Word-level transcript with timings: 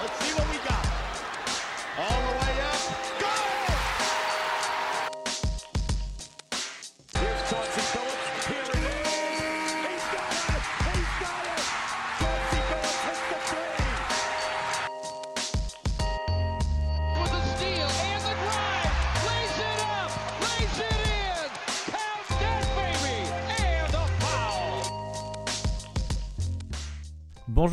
Let's 0.00 0.18
see 0.24 0.32
what 0.32 0.49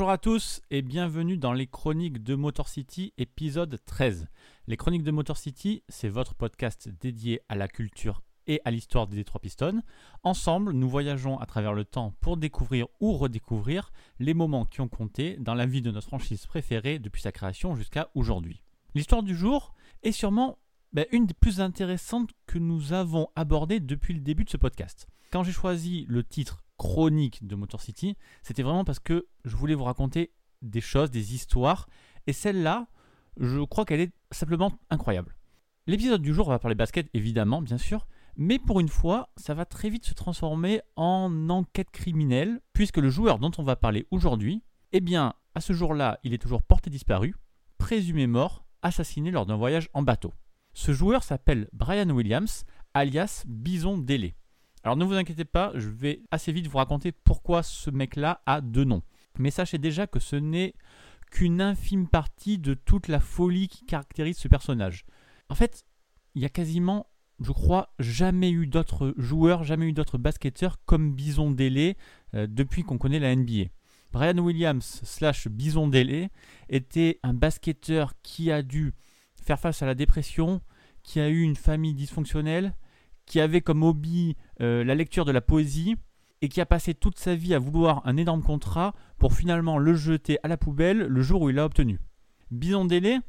Bonjour 0.08 0.14
à 0.14 0.18
tous 0.20 0.62
et 0.72 0.82
bienvenue 0.84 1.36
dans 1.36 1.52
les 1.52 1.68
Chroniques 1.68 2.24
de 2.24 2.36
Motor 2.36 2.70
City, 2.70 3.14
épisode 3.18 3.78
13. 3.86 4.30
Les 4.68 4.78
Chroniques 4.78 5.04
de 5.04 5.12
Motor 5.12 5.36
City, 5.36 5.84
c'est 5.90 6.08
votre 6.08 6.34
podcast 6.34 6.88
dédié 7.02 7.42
à 7.50 7.56
la 7.56 7.68
culture 7.68 8.22
et 8.48 8.62
à 8.64 8.72
l'histoire 8.72 9.08
des 9.08 9.18
Détroit 9.18 9.42
Pistons. 9.42 9.84
Ensemble, 10.24 10.72
nous 10.72 10.88
voyageons 10.88 11.38
à 11.40 11.46
travers 11.46 11.74
le 11.74 11.84
temps 11.84 12.14
pour 12.22 12.38
découvrir 12.38 12.88
ou 13.02 13.18
redécouvrir 13.18 13.92
les 14.20 14.34
moments 14.34 14.64
qui 14.64 14.80
ont 14.80 14.88
compté 14.88 15.36
dans 15.42 15.56
la 15.56 15.66
vie 15.66 15.82
de 15.82 15.92
notre 15.92 16.08
franchise 16.08 16.46
préférée 16.46 17.00
depuis 17.00 17.22
sa 17.22 17.34
création 17.34 17.76
jusqu'à 17.76 18.10
aujourd'hui. 18.16 18.64
L'histoire 18.96 19.24
du 19.24 19.36
jour 19.36 19.74
est 20.04 20.14
sûrement 20.14 20.58
ben, 20.94 21.06
une 21.12 21.26
des 21.26 21.34
plus 21.34 21.60
intéressantes 21.60 22.30
que 22.46 22.60
nous 22.60 22.94
avons 22.94 23.28
abordées 23.36 23.82
depuis 23.82 24.14
le 24.14 24.22
début 24.22 24.46
de 24.46 24.52
ce 24.52 24.56
podcast. 24.56 25.06
Quand 25.32 25.44
j'ai 25.44 25.52
choisi 25.52 26.06
le 26.08 26.24
titre 26.24 26.64
Chronique 26.78 27.46
de 27.46 27.56
Motor 27.56 27.82
City, 27.82 28.16
c'était 28.44 28.64
vraiment 28.64 28.84
parce 28.84 29.00
que 29.00 29.28
je 29.46 29.56
voulais 29.56 29.76
vous 29.76 29.84
raconter 29.84 30.32
des 30.62 30.82
choses, 30.82 31.12
des 31.12 31.34
histoires, 31.34 31.88
et 32.28 32.34
celle-là, 32.34 32.88
je 33.40 33.64
crois 33.64 33.86
qu'elle 33.86 34.02
est 34.02 34.14
simplement 34.32 34.72
incroyable. 34.90 35.36
L'épisode 35.86 36.22
du 36.22 36.34
jour, 36.34 36.50
va 36.50 36.60
parler 36.60 36.76
basket, 36.76 37.08
évidemment, 37.14 37.62
bien 37.62 37.78
sûr, 37.78 38.08
mais 38.36 38.60
pour 38.60 38.80
une 38.80 38.90
fois, 38.90 39.30
ça 39.38 39.54
va 39.54 39.66
très 39.66 39.90
vite 39.90 40.06
se 40.06 40.14
transformer 40.14 40.82
en 40.96 41.50
enquête 41.50 41.92
criminelle, 41.92 42.62
puisque 42.74 42.98
le 42.98 43.10
joueur 43.10 43.40
dont 43.40 43.52
on 43.58 43.64
va 43.64 43.76
parler 43.76 44.06
aujourd'hui, 44.12 44.64
eh 44.92 45.00
bien, 45.00 45.34
à 45.56 45.62
ce 45.62 45.74
jour-là, 45.74 46.20
il 46.24 46.34
est 46.34 46.38
toujours 46.38 46.62
porté 46.62 46.90
disparu, 46.90 47.36
présumé 47.78 48.28
mort, 48.28 48.66
assassiné 48.82 49.32
lors 49.32 49.46
d'un 49.46 49.56
voyage 49.56 49.90
en 49.94 50.04
bateau. 50.04 50.34
Ce 50.74 50.92
joueur 50.92 51.24
s'appelle 51.24 51.68
Brian 51.74 52.10
Williams, 52.10 52.64
alias 52.94 53.44
Bison 53.48 53.98
Délé. 53.98 54.36
Alors 54.88 54.96
ne 54.96 55.04
vous 55.04 55.16
inquiétez 55.16 55.44
pas, 55.44 55.74
je 55.76 55.90
vais 55.90 56.22
assez 56.32 56.54
vite 56.54 56.68
vous 56.68 56.78
raconter 56.78 57.12
pourquoi 57.12 57.62
ce 57.62 57.90
mec-là 57.90 58.42
a 58.46 58.62
deux 58.62 58.86
noms. 58.86 59.02
Mais 59.38 59.52
sachez 59.52 59.78
déjà 59.78 60.08
que 60.08 60.22
ce 60.22 60.38
n'est 60.38 60.76
qu'une 61.30 61.60
infime 61.60 62.08
partie 62.08 62.58
de 62.58 62.74
toute 62.74 63.10
la 63.10 63.20
folie 63.20 63.68
qui 63.68 63.86
caractérise 63.86 64.38
ce 64.38 64.48
personnage. 64.48 65.06
En 65.50 65.56
fait, 65.56 65.84
il 66.36 66.42
y 66.42 66.46
a 66.46 66.50
quasiment, 66.50 67.08
je 67.42 67.52
crois, 67.52 67.94
jamais 68.00 68.50
eu 68.50 68.66
d'autres 68.66 69.14
joueurs, 69.18 69.66
jamais 69.66 69.88
eu 69.88 69.92
d'autres 69.92 70.18
basketteurs 70.18 70.78
comme 70.86 71.14
Bison 71.14 71.52
Délé 71.52 71.98
euh, 72.34 72.48
depuis 72.50 72.84
qu'on 72.84 72.98
connaît 72.98 73.20
la 73.20 73.36
NBA. 73.36 73.66
Brian 74.14 74.38
Williams 74.38 75.02
slash 75.04 75.50
Bison 75.50 75.90
Délé 75.90 76.30
était 76.70 77.20
un 77.24 77.34
basketteur 77.34 78.14
qui 78.24 78.54
a 78.54 78.62
dû 78.62 78.94
faire 79.36 79.60
face 79.60 79.82
à 79.82 79.86
la 79.86 79.96
dépression, 79.96 80.62
qui 81.04 81.20
a 81.20 81.28
eu 81.28 81.42
une 81.42 81.58
famille 81.58 81.94
dysfonctionnelle, 81.94 82.74
qui 83.28 83.40
avait 83.40 83.62
comme 83.62 83.84
hobby 83.84 84.36
euh, 84.62 84.84
la 84.84 84.96
lecture 84.96 85.26
de 85.26 85.32
la 85.32 85.42
poésie 85.42 85.96
et 86.42 86.50
qui 86.50 86.62
a 86.62 86.66
passé 86.66 86.96
toute 86.96 87.20
sa 87.20 87.36
vie 87.36 87.54
à 87.54 87.60
vouloir 87.60 88.02
un 88.06 88.18
énorme 88.18 88.42
contrat 88.42 88.94
pour 89.20 89.34
finalement 89.34 89.78
le 89.78 89.94
jeter 89.94 90.40
à 90.42 90.48
la 90.48 90.58
poubelle 90.58 91.00
le 91.00 91.22
jour 91.22 91.44
où 91.44 91.50
il 91.50 91.56
l'a 91.56 91.66
obtenu. 91.66 92.00
Bison 92.50 92.86
Délé, 92.86 93.20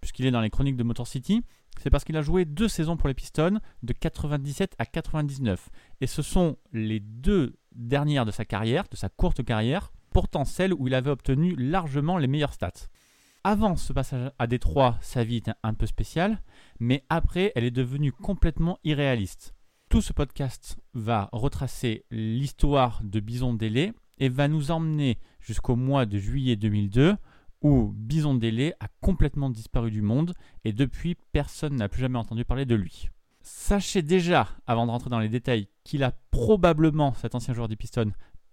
puisqu'il 0.00 0.26
est 0.26 0.30
dans 0.30 0.40
les 0.40 0.50
chroniques 0.50 0.76
de 0.76 0.82
Motor 0.82 1.06
City, 1.06 1.42
c'est 1.80 1.90
parce 1.90 2.04
qu'il 2.04 2.16
a 2.16 2.22
joué 2.22 2.44
deux 2.44 2.68
saisons 2.68 2.96
pour 2.96 3.08
les 3.08 3.14
Pistons, 3.14 3.60
de 3.82 3.92
97 3.92 4.74
à 4.78 4.86
99. 4.86 5.68
Et 6.00 6.06
ce 6.06 6.22
sont 6.22 6.56
les 6.72 7.00
deux 7.00 7.56
dernières 7.74 8.24
de 8.24 8.30
sa 8.30 8.44
carrière, 8.44 8.84
de 8.90 8.96
sa 8.96 9.08
courte 9.08 9.44
carrière, 9.44 9.92
pourtant 10.10 10.44
celles 10.44 10.72
où 10.72 10.86
il 10.88 10.94
avait 10.94 11.10
obtenu 11.10 11.54
largement 11.56 12.18
les 12.18 12.26
meilleures 12.26 12.54
stats. 12.54 12.88
Avant 13.48 13.76
ce 13.76 13.92
passage 13.92 14.32
à 14.40 14.48
Détroit, 14.48 14.98
sa 15.02 15.22
vie 15.22 15.36
était 15.36 15.52
un 15.62 15.72
peu 15.72 15.86
spéciale, 15.86 16.42
mais 16.80 17.04
après, 17.08 17.52
elle 17.54 17.62
est 17.62 17.70
devenue 17.70 18.10
complètement 18.10 18.80
irréaliste. 18.82 19.54
Tout 19.88 20.02
ce 20.02 20.12
podcast 20.12 20.78
va 20.94 21.28
retracer 21.30 22.04
l'histoire 22.10 23.00
de 23.04 23.20
Bison 23.20 23.54
Délé 23.54 23.92
et 24.18 24.28
va 24.28 24.48
nous 24.48 24.72
emmener 24.72 25.20
jusqu'au 25.38 25.76
mois 25.76 26.06
de 26.06 26.18
juillet 26.18 26.56
2002 26.56 27.14
où 27.62 27.92
Bison 27.94 28.34
Délé 28.34 28.74
a 28.80 28.88
complètement 29.00 29.48
disparu 29.48 29.92
du 29.92 30.02
monde 30.02 30.34
et 30.64 30.72
depuis 30.72 31.16
personne 31.30 31.76
n'a 31.76 31.88
plus 31.88 32.00
jamais 32.00 32.18
entendu 32.18 32.44
parler 32.44 32.64
de 32.64 32.74
lui. 32.74 33.10
Sachez 33.42 34.02
déjà, 34.02 34.48
avant 34.66 34.86
de 34.86 34.90
rentrer 34.90 35.10
dans 35.10 35.20
les 35.20 35.28
détails, 35.28 35.68
qu'il 35.84 36.02
a 36.02 36.10
probablement, 36.32 37.14
cet 37.14 37.36
ancien 37.36 37.54
joueur 37.54 37.68
des 37.68 37.76
Pistons, 37.76 38.10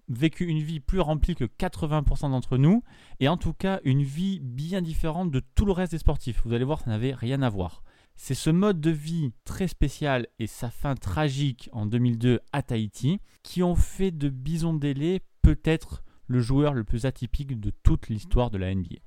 vécu 0.10 0.46
une 0.46 0.62
vie 0.62 0.80
plus 0.80 1.00
remplie 1.00 1.36
que 1.36 1.46
80% 1.46 2.32
d'entre 2.32 2.58
nous, 2.58 2.84
et 3.20 3.28
en 3.28 3.38
tout 3.38 3.54
cas 3.54 3.80
une 3.84 4.04
vie 4.04 4.40
bien 4.42 4.82
différente 4.82 5.32
de 5.32 5.42
tout 5.56 5.66
le 5.66 5.72
reste 5.72 5.92
des 5.92 5.98
sportifs. 5.98 6.42
Vous 6.46 6.54
allez 6.54 6.66
voir, 6.66 6.82
ça 6.82 6.90
n'avait 6.90 7.14
rien 7.14 7.42
à 7.42 7.50
voir. 7.50 7.84
C'est 8.16 8.36
ce 8.36 8.50
mode 8.50 8.80
de 8.80 8.92
vie 8.92 9.32
très 9.44 9.68
spécial 9.68 10.28
et 10.40 10.48
sa 10.48 10.70
fin 10.70 10.96
tragique 10.96 11.70
en 11.72 11.86
2002 11.86 12.40
à 12.52 12.62
Tahiti 12.62 13.20
qui 13.42 13.64
ont 13.64 13.76
fait 13.76 14.12
de 14.12 14.30
Bison 14.30 14.74
Délé 14.74 15.22
peut-être 15.42 16.04
le 16.28 16.40
joueur 16.40 16.74
le 16.74 16.84
plus 16.84 17.06
atypique 17.06 17.60
de 17.60 17.72
toute 17.84 18.10
l'histoire 18.10 18.50
de 18.50 18.58
la 18.58 18.74
NBA. 18.74 18.98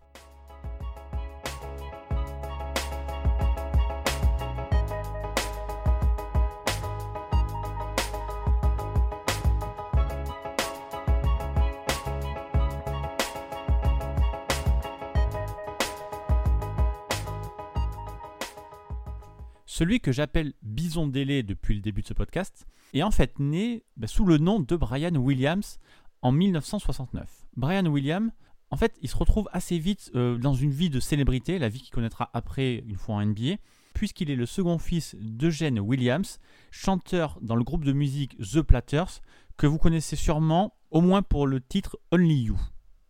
Celui 19.76 20.00
que 20.00 20.10
j'appelle 20.10 20.54
Bison 20.62 21.06
Délé 21.06 21.42
depuis 21.42 21.74
le 21.74 21.82
début 21.82 22.00
de 22.00 22.06
ce 22.06 22.14
podcast 22.14 22.66
est 22.94 23.02
en 23.02 23.10
fait 23.10 23.38
né 23.38 23.84
bah, 23.98 24.06
sous 24.06 24.24
le 24.24 24.38
nom 24.38 24.58
de 24.58 24.74
Brian 24.74 25.14
Williams 25.16 25.78
en 26.22 26.32
1969. 26.32 27.28
Brian 27.58 27.84
Williams, 27.84 28.30
en 28.70 28.78
fait, 28.78 28.94
il 29.02 29.10
se 29.10 29.16
retrouve 29.18 29.50
assez 29.52 29.78
vite 29.78 30.10
euh, 30.14 30.38
dans 30.38 30.54
une 30.54 30.70
vie 30.70 30.88
de 30.88 30.98
célébrité, 30.98 31.58
la 31.58 31.68
vie 31.68 31.80
qu'il 31.80 31.90
connaîtra 31.90 32.30
après 32.32 32.84
une 32.88 32.96
fois 32.96 33.16
en 33.16 33.26
NBA, 33.26 33.56
puisqu'il 33.92 34.30
est 34.30 34.34
le 34.34 34.46
second 34.46 34.78
fils 34.78 35.14
d'Eugene 35.20 35.78
Williams, 35.78 36.40
chanteur 36.70 37.38
dans 37.42 37.54
le 37.54 37.62
groupe 37.62 37.84
de 37.84 37.92
musique 37.92 38.38
The 38.38 38.62
Platters, 38.62 39.20
que 39.58 39.66
vous 39.66 39.76
connaissez 39.76 40.16
sûrement 40.16 40.72
au 40.90 41.02
moins 41.02 41.20
pour 41.20 41.46
le 41.46 41.60
titre 41.60 41.98
Only 42.12 42.44
You. 42.44 42.58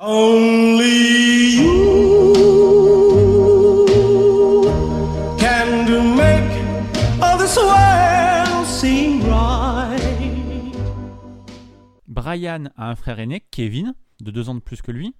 Only 0.01 1.59
you 1.59 2.56
Brian 12.27 12.65
a 12.75 12.91
un 12.91 12.97
frère 12.97 13.21
aîné, 13.21 13.39
Kevin, 13.53 13.95
de 14.21 14.33
deux 14.33 14.49
ans 14.49 14.57
de 14.57 14.61
plus 14.61 14.83
que 14.83 14.91
lui, 14.91 15.15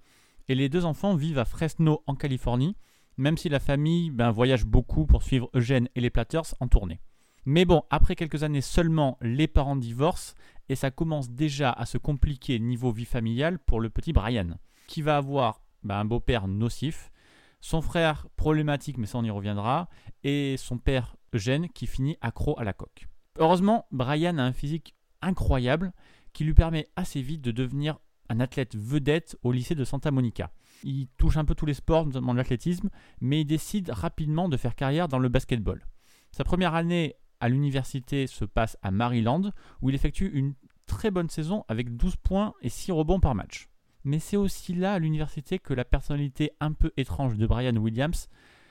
et 0.49 0.57
les 0.57 0.69
deux 0.69 0.85
enfants 0.85 1.15
vivent 1.15 1.39
à 1.39 1.45
Fresno, 1.45 2.03
en 2.09 2.17
Californie, 2.17 2.77
même 3.17 3.37
si 3.37 3.49
la 3.49 3.61
famille 3.61 4.11
ben, 4.11 4.33
voyage 4.33 4.67
beaucoup 4.67 5.07
pour 5.07 5.23
suivre 5.23 5.49
Eugène 5.55 5.89
et 5.95 6.01
les 6.01 6.11
Platters 6.11 6.57
en 6.59 6.67
tournée. 6.67 6.99
Mais 7.45 7.65
bon, 7.65 7.85
après 7.91 8.17
quelques 8.17 8.43
années 8.43 8.61
seulement, 8.61 9.19
les 9.21 9.47
parents 9.47 9.77
divorcent 9.77 10.35
et 10.69 10.75
ça 10.75 10.91
commence 10.91 11.31
déjà 11.31 11.71
à 11.71 11.87
se 11.87 11.97
compliquer 11.97 12.59
niveau 12.59 12.91
vie 12.91 13.05
familiale 13.05 13.61
pour 13.61 13.79
le 13.79 13.89
petit 13.89 14.13
Brian, 14.13 14.59
qui 14.89 15.01
va 15.01 15.19
avoir 15.19 15.61
ben, 15.85 16.01
un 16.01 16.05
beau-père 16.05 16.49
nocif, 16.49 17.13
son 17.61 17.83
frère 17.83 18.27
problématique, 18.35 18.99
mais 18.99 19.07
ça 19.07 19.19
on 19.19 19.25
y 19.25 19.31
reviendra, 19.31 19.89
et 20.25 20.57
son 20.59 20.79
père 20.79 21.15
Eugène 21.33 21.69
qui 21.69 21.87
finit 21.87 22.17
accro 22.21 22.59
à 22.59 22.65
la 22.65 22.73
coque. 22.73 23.07
Heureusement, 23.39 23.87
Brian 23.93 24.39
a 24.39 24.43
un 24.43 24.53
physique 24.53 24.97
incroyable 25.23 25.93
qui 26.37 26.45
lui 26.45 26.53
permet 26.53 26.87
assez 26.97 27.23
vite 27.23 27.41
de 27.41 27.51
devenir 27.51 27.99
un 28.29 28.41
athlète 28.41 28.77
vedette 28.77 29.39
au 29.43 29.53
lycée 29.53 29.75
de 29.75 29.85
Santa 29.85 30.11
Monica. 30.11 30.51
Il 30.85 31.09
touche 31.17 31.39
un 31.39 31.47
peu 31.47 31.55
tous 31.55 31.65
les 31.65 31.73
sports, 31.73 32.05
notamment 32.05 32.35
l'athlétisme, 32.35 32.91
mais 33.23 33.41
il 33.41 33.47
décide 33.47 33.89
rapidement 33.89 34.51
de 34.51 34.59
faire 34.59 34.75
carrière 34.75 35.09
dans 35.09 35.19
le 35.19 35.31
basketball. 35.31 35.87
Sa 36.33 36.45
première 36.45 36.75
année 36.75 37.15
à 37.41 37.49
l'université 37.49 38.27
se 38.27 38.45
passe 38.45 38.77
à 38.83 38.91
Maryland, 38.91 39.51
où 39.81 39.89
il 39.89 39.95
effectue 39.95 40.31
une 40.31 40.53
très 40.87 41.11
bonne 41.11 41.31
saison 41.31 41.65
avec 41.69 41.97
12 41.97 42.17
points 42.17 42.53
et 42.61 42.69
6 42.69 42.93
rebonds 42.93 43.19
par 43.19 43.35
match. 43.35 43.71
Mais 44.05 44.19
c'est 44.19 44.37
aussi 44.37 44.75
là, 44.75 44.93
à 44.93 44.99
l'université, 44.99 45.59
que 45.59 45.73
la 45.73 45.87
personnalité 45.87 46.51
un 46.61 46.75
peu 46.75 46.93
étrange 46.99 47.39
de 47.39 47.47
Brian 47.47 47.77
Williams 47.77 48.29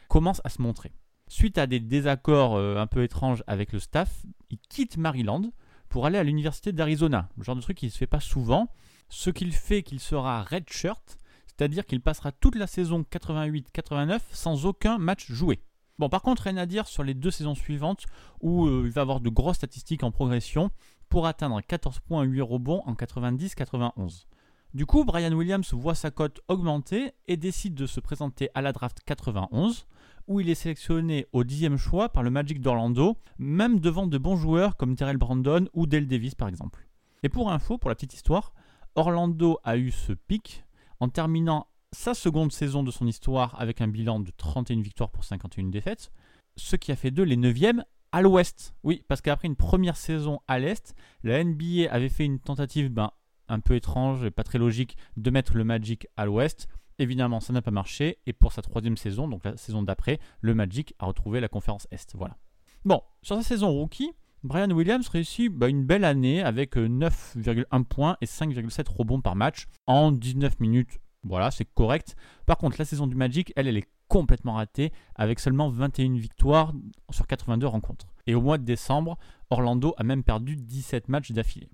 commence 0.08 0.40
à 0.44 0.50
se 0.50 0.62
montrer. 0.62 0.94
Suite 1.30 1.58
à 1.58 1.66
des 1.66 1.80
désaccords 1.80 2.58
euh, 2.58 2.78
un 2.78 2.86
peu 2.86 3.02
étranges 3.02 3.44
avec 3.48 3.74
le 3.74 3.80
staff, 3.80 4.24
il 4.52 4.60
quitte 4.70 4.98
Maryland 4.98 5.52
pour 5.96 6.06
aller 6.06 6.18
à 6.18 6.26
l'université 6.26 6.74
d'Arizona. 6.74 7.30
Le 7.38 7.44
genre 7.46 7.56
de 7.56 7.62
truc 7.62 7.78
qui 7.78 7.86
ne 7.86 7.90
se 7.90 7.98
fait 7.98 8.06
pas 8.06 8.20
souvent. 8.20 8.68
Ce 9.08 9.30
qu'il 9.30 9.54
fait 9.54 9.82
qu'il 9.82 10.02
sera 10.02 10.44
redshirt, 10.44 11.18
C'est-à-dire 11.48 11.86
qu'il 11.86 12.02
passera 12.02 12.34
toute 12.34 12.58
la 12.58 12.68
saison 12.68 13.06
88-89 13.10 14.20
sans 14.34 14.66
aucun 14.66 14.98
match 14.98 15.32
joué. 15.32 15.62
Bon, 15.98 16.10
par 16.10 16.22
contre, 16.22 16.44
rien 16.44 16.58
à 16.58 16.66
dire 16.66 16.86
sur 16.86 17.02
les 17.02 17.14
deux 17.14 17.32
saisons 17.32 17.56
suivantes 17.56 18.08
où 18.42 18.66
euh, 18.66 18.84
il 18.84 18.92
va 18.92 19.04
avoir 19.04 19.22
de 19.22 19.30
grosses 19.30 19.56
statistiques 19.56 20.04
en 20.04 20.12
progression 20.12 20.70
pour 21.08 21.28
atteindre 21.28 21.62
14 21.62 22.02
points 22.02 22.26
et 22.26 22.28
8 22.28 22.42
rebonds 22.42 22.82
en 22.86 22.94
90-91. 22.94 24.26
Du 24.74 24.86
coup, 24.86 25.06
Brian 25.06 25.32
Williams 25.32 25.74
voit 25.74 25.96
sa 25.96 26.12
cote 26.12 26.42
augmenter 26.50 27.14
et 27.30 27.38
décide 27.38 27.74
de 27.74 27.86
se 27.86 28.02
présenter 28.02 28.50
à 28.54 28.62
la 28.62 28.74
draft 28.74 29.00
91, 29.06 29.88
où 30.28 30.40
il 30.40 30.50
est 30.50 30.56
sélectionné 30.56 31.28
au 31.34 31.44
dixième 31.44 31.78
choix 31.78 32.10
par 32.10 32.24
le 32.24 32.30
Magic 32.30 32.62
d'Orlando, 32.62 33.18
même 33.38 33.80
devant 33.80 34.08
de 34.08 34.18
bons 34.18 34.36
joueurs 34.36 34.76
comme 34.78 34.96
Terrell 34.96 35.18
Brandon 35.18 35.68
ou 35.74 35.88
Dale 35.88 36.08
Davis 36.08 36.36
par 36.36 36.48
exemple. 36.48 36.88
Et 37.24 37.30
pour 37.30 37.52
info, 37.52 37.78
pour 37.78 37.90
la 37.90 37.96
petite 37.96 38.14
histoire, 38.14 38.54
Orlando 38.96 39.60
a 39.64 39.78
eu 39.78 39.92
ce 39.92 40.14
pic 40.14 40.64
en 41.00 41.10
terminant 41.10 41.68
sa 41.92 42.14
seconde 42.14 42.52
saison 42.52 42.84
de 42.84 42.92
son 42.92 43.08
histoire 43.08 43.60
avec 43.60 43.82
un 43.82 43.88
bilan 43.88 44.20
de 44.20 44.32
31 44.36 44.82
victoires 44.82 45.12
pour 45.12 45.24
51 45.24 45.66
défaites, 45.66 46.12
ce 46.56 46.76
qui 46.76 46.92
a 46.92 46.96
fait 46.96 47.12
d'eux 47.12 47.24
les 47.24 47.38
9e 47.38 47.84
à 48.12 48.22
l'ouest. 48.22 48.76
Oui, 48.84 49.04
parce 49.08 49.22
qu'après 49.22 49.48
une 49.48 49.56
première 49.56 49.98
saison 49.98 50.40
à 50.48 50.60
l'est, 50.60 50.96
la 51.24 51.44
NBA 51.44 51.92
avait 51.92 52.10
fait 52.10 52.26
une 52.26 52.40
tentative 52.40 52.90
ben, 52.90 53.12
un 53.48 53.60
peu 53.60 53.76
étrange 53.76 54.24
et 54.24 54.32
pas 54.32 54.44
très 54.44 54.58
logique 54.58 54.98
de 55.18 55.30
mettre 55.30 55.56
le 55.56 55.64
Magic 55.64 56.08
à 56.16 56.26
l'ouest. 56.26 56.68
Évidemment, 56.98 57.40
ça 57.40 57.52
n'a 57.52 57.62
pas 57.62 57.72
marché, 57.72 58.20
et 58.26 58.34
pour 58.34 58.54
sa 58.54 58.62
troisième 58.62 58.98
saison, 58.98 59.28
donc 59.28 59.44
la 59.44 59.58
saison 59.58 59.84
d'après, 59.84 60.20
le 60.42 60.56
Magic 60.56 60.94
a 61.00 61.06
retrouvé 61.06 61.40
la 61.40 61.50
conférence 61.50 61.88
Est. 61.92 62.16
Voilà. 62.16 62.38
Bon, 62.86 63.02
sur 63.22 63.36
sa 63.36 63.44
saison 63.44 63.72
rookie, 63.72 64.12
Brian 64.44 64.70
Williams 64.70 65.08
réussit 65.10 65.52
bah, 65.52 65.68
une 65.68 65.84
belle 65.84 66.06
année 66.06 66.42
avec 66.42 66.76
9,1 66.76 67.84
points 67.84 68.16
et 68.22 68.26
5,7 68.26 68.88
rebonds 68.90 69.20
par 69.20 69.36
match 69.36 69.66
en 69.88 70.12
19 70.12 70.60
minutes. 70.60 71.00
Voilà, 71.24 71.50
c'est 71.50 71.66
correct. 71.66 72.16
Par 72.46 72.58
contre, 72.58 72.78
la 72.78 72.86
saison 72.86 73.08
du 73.08 73.16
Magic, 73.16 73.52
elle, 73.56 73.68
elle 73.68 73.78
est 73.78 73.90
complètement 74.08 74.54
ratée 74.54 74.92
avec 75.16 75.40
seulement 75.40 75.70
21 75.70 76.14
victoires 76.14 76.74
sur 77.10 77.26
82 77.26 77.66
rencontres. 77.66 78.14
Et 78.28 78.36
au 78.36 78.42
mois 78.42 78.60
de 78.60 78.64
décembre, 78.64 79.18
Orlando 79.50 79.96
a 79.98 80.04
même 80.04 80.24
perdu 80.24 80.56
17 80.56 81.10
matchs 81.10 81.32
d'affilée. 81.32 81.70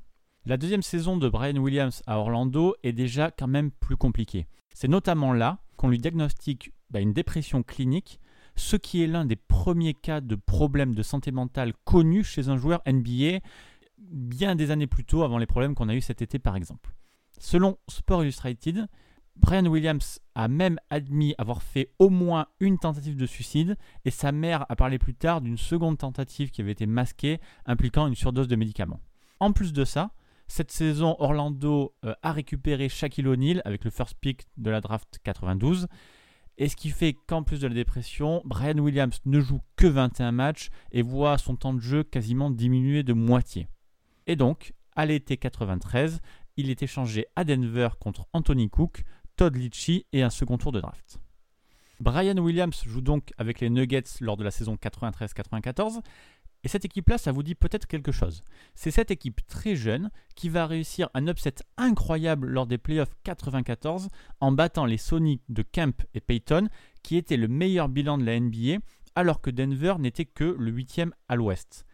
La 0.47 0.57
deuxième 0.57 0.81
saison 0.81 1.17
de 1.17 1.29
Brian 1.29 1.57
Williams 1.57 2.01
à 2.07 2.17
Orlando 2.17 2.73
est 2.81 2.93
déjà 2.93 3.29
quand 3.29 3.47
même 3.47 3.69
plus 3.69 3.95
compliquée. 3.95 4.47
C'est 4.73 4.87
notamment 4.87 5.33
là 5.33 5.59
qu'on 5.77 5.87
lui 5.87 5.99
diagnostique 5.99 6.71
bah, 6.89 6.99
une 6.99 7.13
dépression 7.13 7.61
clinique, 7.61 8.19
ce 8.55 8.75
qui 8.75 9.03
est 9.03 9.07
l'un 9.07 9.23
des 9.23 9.35
premiers 9.35 9.93
cas 9.93 10.19
de 10.19 10.33
problème 10.33 10.95
de 10.95 11.03
santé 11.03 11.31
mentale 11.31 11.73
connus 11.83 12.23
chez 12.23 12.49
un 12.49 12.57
joueur 12.57 12.81
NBA 12.87 13.37
bien 13.99 14.55
des 14.55 14.71
années 14.71 14.87
plus 14.87 15.05
tôt 15.05 15.21
avant 15.21 15.37
les 15.37 15.45
problèmes 15.45 15.75
qu'on 15.75 15.89
a 15.89 15.95
eu 15.95 16.01
cet 16.01 16.23
été 16.23 16.39
par 16.39 16.55
exemple. 16.55 16.95
Selon 17.37 17.77
Sport 17.87 18.23
Illustrated, 18.23 18.87
Brian 19.35 19.67
Williams 19.67 20.19
a 20.33 20.47
même 20.47 20.79
admis 20.89 21.35
avoir 21.37 21.61
fait 21.61 21.91
au 21.99 22.09
moins 22.09 22.47
une 22.59 22.79
tentative 22.79 23.15
de 23.15 23.27
suicide 23.27 23.77
et 24.05 24.11
sa 24.11 24.31
mère 24.31 24.65
a 24.69 24.75
parlé 24.75 24.97
plus 24.97 25.13
tard 25.13 25.41
d'une 25.41 25.57
seconde 25.57 25.99
tentative 25.99 26.49
qui 26.49 26.61
avait 26.61 26.71
été 26.71 26.87
masquée 26.87 27.39
impliquant 27.67 28.07
une 28.07 28.15
surdose 28.15 28.47
de 28.47 28.55
médicaments. 28.55 29.01
En 29.39 29.53
plus 29.53 29.71
de 29.71 29.85
ça, 29.85 30.11
cette 30.51 30.71
saison, 30.71 31.15
Orlando 31.19 31.95
euh, 32.03 32.13
a 32.23 32.33
récupéré 32.33 32.89
Shaquille 32.89 33.27
O'Neal 33.27 33.61
avec 33.63 33.85
le 33.85 33.89
first 33.89 34.15
pick 34.19 34.47
de 34.57 34.69
la 34.69 34.81
draft 34.81 35.19
92. 35.23 35.87
Et 36.57 36.67
ce 36.67 36.75
qui 36.75 36.89
fait 36.89 37.13
qu'en 37.13 37.41
plus 37.41 37.61
de 37.61 37.67
la 37.67 37.73
dépression, 37.73 38.41
Brian 38.43 38.77
Williams 38.77 39.17
ne 39.25 39.39
joue 39.39 39.61
que 39.77 39.87
21 39.87 40.33
matchs 40.33 40.69
et 40.91 41.01
voit 41.03 41.37
son 41.37 41.55
temps 41.55 41.73
de 41.73 41.79
jeu 41.79 42.03
quasiment 42.03 42.51
diminuer 42.51 43.01
de 43.03 43.13
moitié. 43.13 43.69
Et 44.27 44.35
donc, 44.35 44.73
à 44.97 45.05
l'été 45.05 45.37
93, 45.37 46.19
il 46.57 46.69
est 46.69 46.83
échangé 46.83 47.27
à 47.37 47.45
Denver 47.45 47.87
contre 47.99 48.27
Anthony 48.33 48.69
Cook, 48.69 49.03
Todd 49.37 49.55
Litchi 49.55 50.05
et 50.11 50.21
un 50.21 50.29
second 50.29 50.57
tour 50.57 50.73
de 50.73 50.81
draft. 50.81 51.21
Brian 52.01 52.37
Williams 52.37 52.83
joue 52.85 53.01
donc 53.01 53.31
avec 53.37 53.61
les 53.61 53.69
Nuggets 53.69 54.19
lors 54.19 54.35
de 54.35 54.43
la 54.43 54.51
saison 54.51 54.75
93-94. 54.75 56.01
Et 56.63 56.67
cette 56.67 56.85
équipe-là, 56.85 57.17
ça 57.17 57.31
vous 57.31 57.43
dit 57.43 57.55
peut-être 57.55 57.87
quelque 57.87 58.11
chose. 58.11 58.43
C'est 58.75 58.91
cette 58.91 59.11
équipe 59.11 59.45
très 59.47 59.75
jeune 59.75 60.11
qui 60.35 60.49
va 60.49 60.67
réussir 60.67 61.09
un 61.13 61.27
upset 61.27 61.55
incroyable 61.77 62.47
lors 62.47 62.67
des 62.67 62.77
playoffs 62.77 63.15
94 63.23 64.09
en 64.39 64.51
battant 64.51 64.85
les 64.85 64.97
Sonics 64.97 65.43
de 65.49 65.63
Kemp 65.63 66.03
et 66.13 66.21
Payton, 66.21 66.67
qui 67.03 67.17
étaient 67.17 67.37
le 67.37 67.47
meilleur 67.47 67.89
bilan 67.89 68.17
de 68.17 68.25
la 68.25 68.39
NBA, 68.39 68.77
alors 69.15 69.41
que 69.41 69.49
Denver 69.49 69.95
n'était 69.99 70.25
que 70.25 70.55
le 70.57 70.71
huitième 70.71 71.13
à 71.27 71.35
l'ouest 71.35 71.85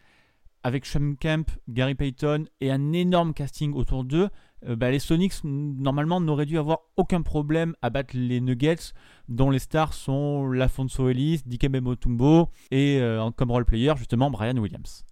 avec 0.62 0.86
Sean 0.86 1.14
Kemp, 1.18 1.50
Gary 1.68 1.94
Payton 1.94 2.46
et 2.60 2.70
un 2.70 2.92
énorme 2.92 3.32
casting 3.34 3.72
autour 3.72 4.04
d'eux, 4.04 4.28
euh, 4.66 4.76
bah, 4.76 4.90
les 4.90 4.98
Sonics 4.98 5.44
normalement 5.44 6.20
n'auraient 6.20 6.46
dû 6.46 6.58
avoir 6.58 6.80
aucun 6.96 7.22
problème 7.22 7.74
à 7.82 7.90
battre 7.90 8.16
les 8.16 8.40
Nuggets, 8.40 8.92
dont 9.28 9.50
les 9.50 9.58
stars 9.58 9.94
sont 9.94 10.50
Lafonso 10.50 11.08
Ellis, 11.08 11.42
Dikembe 11.46 11.80
Mutombo 11.80 12.48
et 12.70 12.98
euh, 13.00 13.30
comme 13.30 13.50
role 13.50 13.64
player 13.64 13.92
justement 13.96 14.30
Brian 14.30 14.56
Williams. 14.56 15.04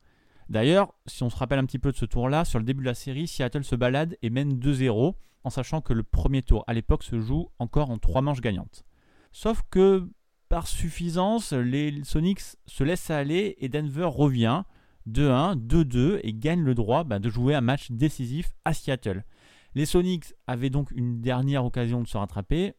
D'ailleurs, 0.49 0.95
si 1.07 1.23
on 1.23 1.31
se 1.31 1.37
rappelle 1.37 1.59
un 1.59 1.67
petit 1.67 1.79
peu 1.79 1.91
de 1.91 1.97
ce 1.97 2.05
tour-là, 2.05 2.45
sur 2.45 2.59
le 2.59 2.65
début 2.65 2.83
de 2.83 2.89
la 2.89 2.95
série, 2.95 3.27
Seattle 3.27 3.65
se 3.65 3.75
balade 3.75 4.17
et 4.23 4.31
mène 4.31 4.59
2-0, 4.59 5.15
en 5.43 5.51
sachant 5.51 5.81
que 5.81 5.93
le 5.93 6.03
premier 6.03 6.43
tour 6.43 6.65
à 6.67 6.73
l'époque 6.73 7.03
se 7.03 7.21
joue 7.21 7.49
encore 7.59 7.91
en 7.91 7.99
trois 7.99 8.23
manches 8.23 8.41
gagnantes. 8.41 8.85
Sauf 9.33 9.63
que 9.71 10.09
par 10.49 10.69
suffisance, 10.69 11.53
les 11.53 12.05
Sonics 12.05 12.57
se 12.67 12.85
laissent 12.85 13.11
aller 13.11 13.57
et 13.59 13.69
Denver 13.69 14.09
revient 14.09 14.63
2-1, 15.09 15.57
2-2 15.57 16.21
et 16.23 16.33
gagne 16.33 16.63
le 16.63 16.75
droit 16.75 17.05
bah, 17.05 17.19
de 17.19 17.29
jouer 17.29 17.55
un 17.55 17.61
match 17.61 17.91
décisif 17.91 18.51
à 18.65 18.73
Seattle. 18.73 19.25
Les 19.76 19.84
Sonics 19.84 20.32
avaient 20.46 20.70
donc 20.70 20.90
une 20.93 21.20
dernière 21.20 21.67
occasion 21.67 22.00
de 22.00 22.08
se 22.08 22.17
rattraper, 22.17 22.73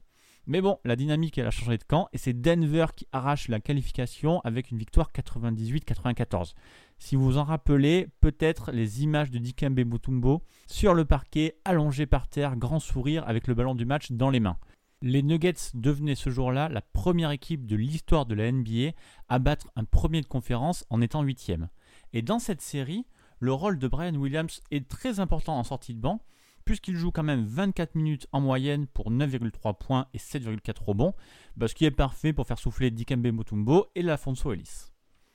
mais 0.47 0.61
bon, 0.61 0.79
la 0.83 0.95
dynamique 0.95 1.38
elle 1.38 1.45
a 1.45 1.51
changé 1.51 1.77
de 1.77 1.83
camp 1.83 2.09
et 2.11 2.17
c'est 2.17 2.33
Denver 2.33 2.88
qui 2.95 3.05
arrache 3.11 3.49
la 3.49 3.59
qualification 3.59 4.41
avec 4.41 4.71
une 4.71 4.79
victoire 4.79 5.11
98-94. 5.11 6.53
Si 6.97 7.15
vous 7.15 7.23
vous 7.23 7.38
en 7.38 7.44
rappelez, 7.44 8.07
peut-être 8.19 8.71
les 8.71 9.03
images 9.03 9.29
de 9.29 9.38
Dikembe 9.38 9.81
Mutombo 9.81 10.41
sur 10.65 10.95
le 10.95 11.05
parquet, 11.05 11.59
allongé 11.65 12.07
par 12.07 12.27
terre, 12.27 12.55
grand 12.55 12.79
sourire 12.79 13.23
avec 13.27 13.45
le 13.45 13.53
ballon 13.53 13.75
du 13.75 13.85
match 13.85 14.11
dans 14.11 14.31
les 14.31 14.39
mains. 14.39 14.57
Les 15.03 15.21
Nuggets 15.21 15.75
devenaient 15.75 16.15
ce 16.15 16.31
jour-là 16.31 16.67
la 16.67 16.81
première 16.81 17.29
équipe 17.29 17.67
de 17.67 17.75
l'histoire 17.75 18.25
de 18.25 18.33
la 18.33 18.51
NBA 18.51 18.94
à 19.29 19.38
battre 19.38 19.69
un 19.75 19.83
premier 19.83 20.21
de 20.21 20.25
conférence 20.25 20.83
en 20.89 21.01
étant 21.01 21.21
huitième. 21.21 21.69
Et 22.13 22.23
dans 22.23 22.39
cette 22.39 22.61
série, 22.61 23.05
le 23.38 23.53
rôle 23.53 23.77
de 23.77 23.88
Brian 23.88 24.15
Williams 24.15 24.61
est 24.71 24.89
très 24.89 25.19
important 25.19 25.59
en 25.59 25.63
sortie 25.63 25.94
de 25.94 26.01
banc, 26.01 26.23
puisqu'il 26.68 26.96
joue 26.96 27.12
quand 27.12 27.24
même 27.24 27.46
24 27.46 27.96
minutes 27.96 28.28
en 28.31 28.42
moyenne 28.42 28.86
pour 28.88 29.09
9,3 29.09 29.76
points 29.78 30.06
et 30.14 30.18
7,4 30.18 30.83
rebonds, 30.83 31.14
bah, 31.56 31.68
ce 31.68 31.74
qui 31.74 31.86
est 31.86 31.92
parfait 31.92 32.33
pour 32.33 32.45
faire 32.45 32.59
souffler 32.59 32.92
Dikembe 32.92 33.26
Mutombo 33.26 33.88
et 33.95 34.04
Lafonso 34.04 34.54
Ellis. 34.54 34.92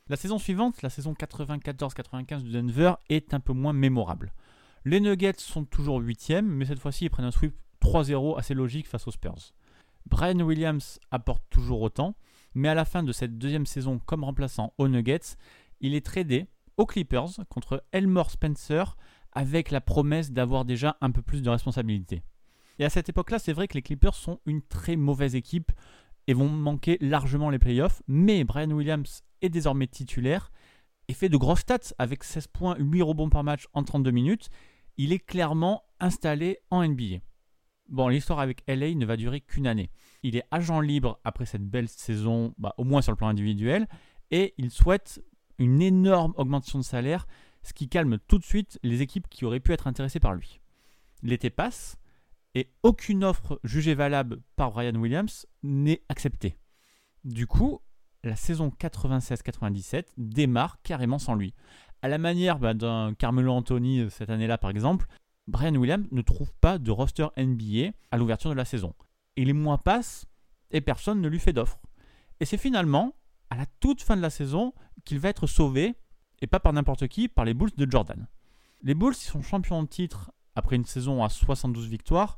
La 0.08 0.16
saison 0.16 0.38
suivante, 0.38 0.82
la 0.82 0.90
saison 0.90 1.14
94-95 1.14 2.42
de 2.42 2.52
Denver, 2.52 2.94
est 3.08 3.34
un 3.34 3.40
peu 3.40 3.54
moins 3.54 3.72
mémorable. 3.72 4.32
Les 4.84 5.00
Nuggets 5.00 5.32
sont 5.38 5.64
toujours 5.64 6.00
8 6.00 6.42
mais 6.44 6.66
cette 6.66 6.78
fois-ci 6.78 7.06
ils 7.06 7.10
prennent 7.10 7.24
un 7.24 7.30
sweep 7.30 7.54
3-0 7.80 8.38
assez 8.38 8.54
logique 8.54 8.86
face 8.86 9.08
aux 9.08 9.12
Spurs. 9.12 9.54
Brian 10.06 10.40
Williams 10.40 11.00
apporte 11.10 11.42
toujours 11.48 11.80
autant, 11.80 12.14
mais 12.54 12.68
à 12.68 12.74
la 12.74 12.84
fin 12.84 13.02
de 13.02 13.12
cette 13.12 13.38
deuxième 13.38 13.66
saison 13.66 13.98
comme 13.98 14.24
remplaçant 14.24 14.74
aux 14.76 14.88
Nuggets, 14.88 15.36
il 15.80 15.94
est 15.94 16.04
tradé 16.04 16.46
aux 16.76 16.86
Clippers 16.86 17.30
contre 17.48 17.84
Elmore 17.92 18.30
Spencer 18.30 18.96
avec 19.32 19.70
la 19.70 19.80
promesse 19.80 20.30
d'avoir 20.32 20.64
déjà 20.64 20.96
un 21.00 21.10
peu 21.10 21.22
plus 21.22 21.42
de 21.42 21.50
responsabilité. 21.50 22.22
Et 22.78 22.84
à 22.84 22.90
cette 22.90 23.08
époque-là, 23.08 23.38
c'est 23.38 23.52
vrai 23.52 23.68
que 23.68 23.74
les 23.74 23.82
Clippers 23.82 24.14
sont 24.14 24.40
une 24.46 24.62
très 24.62 24.96
mauvaise 24.96 25.34
équipe 25.34 25.72
et 26.26 26.34
vont 26.34 26.48
manquer 26.48 26.98
largement 27.00 27.50
les 27.50 27.58
playoffs, 27.58 28.02
mais 28.06 28.44
Brian 28.44 28.70
Williams 28.70 29.22
est 29.40 29.48
désormais 29.48 29.86
titulaire 29.86 30.50
et 31.08 31.14
fait 31.14 31.28
de 31.28 31.36
grosses 31.36 31.60
stats 31.60 31.94
avec 31.98 32.24
16 32.24 32.46
points, 32.48 32.76
8 32.78 33.02
rebonds 33.02 33.28
par 33.28 33.44
match 33.44 33.66
en 33.72 33.82
32 33.82 34.10
minutes. 34.10 34.48
Il 34.96 35.12
est 35.12 35.18
clairement 35.18 35.84
installé 36.00 36.58
en 36.70 36.86
NBA. 36.86 37.18
Bon, 37.88 38.08
l'histoire 38.08 38.40
avec 38.40 38.62
LA 38.68 38.94
ne 38.94 39.04
va 39.04 39.16
durer 39.16 39.40
qu'une 39.40 39.66
année. 39.66 39.90
Il 40.22 40.36
est 40.36 40.44
agent 40.50 40.80
libre 40.80 41.18
après 41.24 41.46
cette 41.46 41.68
belle 41.68 41.88
saison, 41.88 42.54
bah, 42.56 42.74
au 42.78 42.84
moins 42.84 43.02
sur 43.02 43.12
le 43.12 43.16
plan 43.16 43.28
individuel, 43.28 43.88
et 44.30 44.54
il 44.56 44.70
souhaite 44.70 45.22
une 45.58 45.82
énorme 45.82 46.32
augmentation 46.36 46.78
de 46.78 46.84
salaire, 46.84 47.26
ce 47.62 47.72
qui 47.72 47.88
calme 47.88 48.18
tout 48.26 48.38
de 48.38 48.44
suite 48.44 48.78
les 48.82 49.02
équipes 49.02 49.28
qui 49.28 49.44
auraient 49.44 49.60
pu 49.60 49.72
être 49.72 49.86
intéressées 49.86 50.20
par 50.20 50.34
lui. 50.34 50.60
L'été 51.22 51.50
passe 51.50 51.96
et 52.54 52.70
aucune 52.82 53.24
offre 53.24 53.60
jugée 53.64 53.94
valable 53.94 54.40
par 54.56 54.72
Brian 54.72 54.94
Williams 54.94 55.46
n'est 55.62 56.02
acceptée. 56.08 56.58
Du 57.24 57.46
coup, 57.46 57.80
la 58.24 58.36
saison 58.36 58.72
96-97 58.78 60.06
démarre 60.16 60.80
carrément 60.82 61.18
sans 61.18 61.34
lui. 61.34 61.54
À 62.02 62.08
la 62.08 62.18
manière 62.18 62.58
bah, 62.58 62.74
d'un 62.74 63.14
Carmelo 63.14 63.52
Anthony 63.52 64.00
euh, 64.00 64.10
cette 64.10 64.30
année-là 64.30 64.58
par 64.58 64.70
exemple, 64.70 65.06
Brian 65.46 65.74
Williams 65.74 66.06
ne 66.10 66.22
trouve 66.22 66.52
pas 66.60 66.78
de 66.78 66.90
roster 66.90 67.28
NBA 67.36 67.92
à 68.10 68.16
l'ouverture 68.16 68.50
de 68.50 68.56
la 68.56 68.64
saison. 68.64 68.94
Et 69.36 69.44
les 69.44 69.52
mois 69.52 69.78
passent 69.78 70.26
et 70.70 70.80
personne 70.80 71.20
ne 71.20 71.28
lui 71.28 71.38
fait 71.38 71.52
d'offre. 71.52 71.80
Et 72.40 72.44
c'est 72.44 72.58
finalement 72.58 73.14
à 73.50 73.56
la 73.56 73.66
toute 73.80 74.02
fin 74.02 74.16
de 74.16 74.22
la 74.22 74.30
saison 74.30 74.72
qu'il 75.04 75.18
va 75.18 75.28
être 75.28 75.46
sauvé, 75.46 75.94
et 76.42 76.46
pas 76.46 76.60
par 76.60 76.74
n'importe 76.74 77.08
qui, 77.08 77.28
par 77.28 77.46
les 77.46 77.54
Bulls 77.54 77.70
de 77.76 77.90
Jordan. 77.90 78.26
Les 78.82 78.94
Bulls 78.94 79.14
sont 79.14 79.40
champions 79.40 79.82
de 79.82 79.88
titre 79.88 80.32
après 80.54 80.76
une 80.76 80.84
saison 80.84 81.24
à 81.24 81.30
72 81.30 81.88
victoires, 81.88 82.36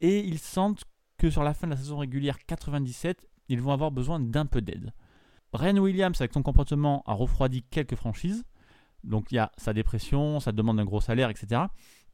et 0.00 0.20
ils 0.20 0.38
sentent 0.38 0.84
que 1.16 1.30
sur 1.30 1.42
la 1.42 1.54
fin 1.54 1.66
de 1.66 1.72
la 1.72 1.78
saison 1.78 1.96
régulière 1.96 2.38
97, 2.46 3.26
ils 3.48 3.60
vont 3.60 3.72
avoir 3.72 3.90
besoin 3.90 4.20
d'un 4.20 4.46
peu 4.46 4.60
d'aide. 4.60 4.92
Brian 5.52 5.78
Williams, 5.78 6.20
avec 6.20 6.34
son 6.34 6.42
comportement, 6.42 7.02
a 7.06 7.14
refroidi 7.14 7.62
quelques 7.62 7.94
franchises. 7.96 8.44
Donc 9.04 9.32
il 9.32 9.36
y 9.36 9.38
a 9.38 9.50
sa 9.56 9.72
dépression, 9.72 10.38
ça 10.38 10.52
demande 10.52 10.78
un 10.78 10.84
gros 10.84 11.00
salaire, 11.00 11.30
etc. 11.30 11.62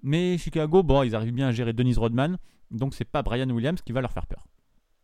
Mais 0.03 0.39
Chicago, 0.39 0.83
bon, 0.83 1.03
ils 1.03 1.17
arrivent 1.17 1.35
bien 1.35 1.49
à 1.49 1.53
gérer 1.53 1.73
Denise 1.73 1.99
Rodman, 1.99 2.39
donc 2.71 2.95
c'est 2.95 3.05
pas 3.05 3.23
Brian 3.23 3.51
Williams 3.51 3.83
qui 3.83 3.93
va 3.93 4.01
leur 4.01 4.13
faire 4.13 4.27
peur. 4.27 4.47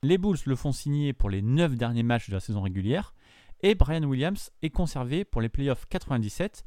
Les 0.02 0.18
Bulls 0.18 0.38
le 0.46 0.54
font 0.54 0.70
signer 0.70 1.12
pour 1.12 1.30
les 1.30 1.42
9 1.42 1.74
derniers 1.74 2.04
matchs 2.04 2.28
de 2.28 2.34
la 2.34 2.40
saison 2.40 2.60
régulière, 2.60 3.14
et 3.60 3.74
Brian 3.74 4.04
Williams 4.04 4.50
est 4.62 4.70
conservé 4.70 5.24
pour 5.24 5.40
les 5.40 5.48
playoffs 5.48 5.86
97, 5.88 6.64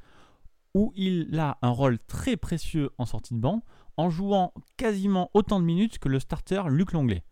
où 0.73 0.93
il 0.95 1.37
a 1.39 1.57
un 1.61 1.69
rôle 1.69 1.99
très 1.99 2.37
précieux 2.37 2.91
en 2.97 3.05
sortie 3.05 3.33
de 3.33 3.39
banc, 3.39 3.63
en 3.97 4.09
jouant 4.09 4.53
quasiment 4.77 5.29
autant 5.33 5.59
de 5.59 5.65
minutes 5.65 5.99
que 5.99 6.09
le 6.09 6.19
starter 6.19 6.63
Luc 6.69 6.93
Longley. 6.93 7.23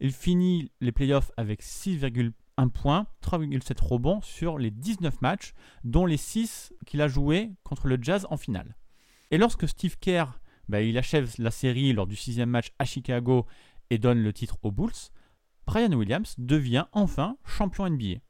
Il 0.00 0.12
finit 0.12 0.70
les 0.80 0.92
playoffs 0.92 1.32
avec 1.36 1.62
6,1 1.62 2.70
points, 2.70 3.06
3,7 3.22 3.82
rebonds 3.82 4.20
sur 4.22 4.58
les 4.58 4.70
19 4.70 5.20
matchs, 5.20 5.54
dont 5.84 6.06
les 6.06 6.16
6 6.16 6.72
qu'il 6.86 7.00
a 7.00 7.08
joués 7.08 7.52
contre 7.64 7.88
le 7.88 7.98
Jazz 8.00 8.26
en 8.30 8.36
finale. 8.36 8.76
Et 9.30 9.38
lorsque 9.38 9.68
Steve 9.68 9.98
Kerr 9.98 10.40
bah, 10.68 10.82
il 10.82 10.98
achève 10.98 11.32
la 11.38 11.50
série 11.50 11.92
lors 11.92 12.06
du 12.06 12.16
sixième 12.16 12.50
match 12.50 12.72
à 12.78 12.84
Chicago 12.84 13.46
et 13.90 13.98
donne 13.98 14.22
le 14.22 14.32
titre 14.32 14.58
aux 14.62 14.70
Bulls, 14.70 14.92
Brian 15.66 15.92
Williams 15.92 16.34
devient 16.38 16.86
enfin 16.92 17.36
champion 17.44 17.88
NBA. 17.88 18.20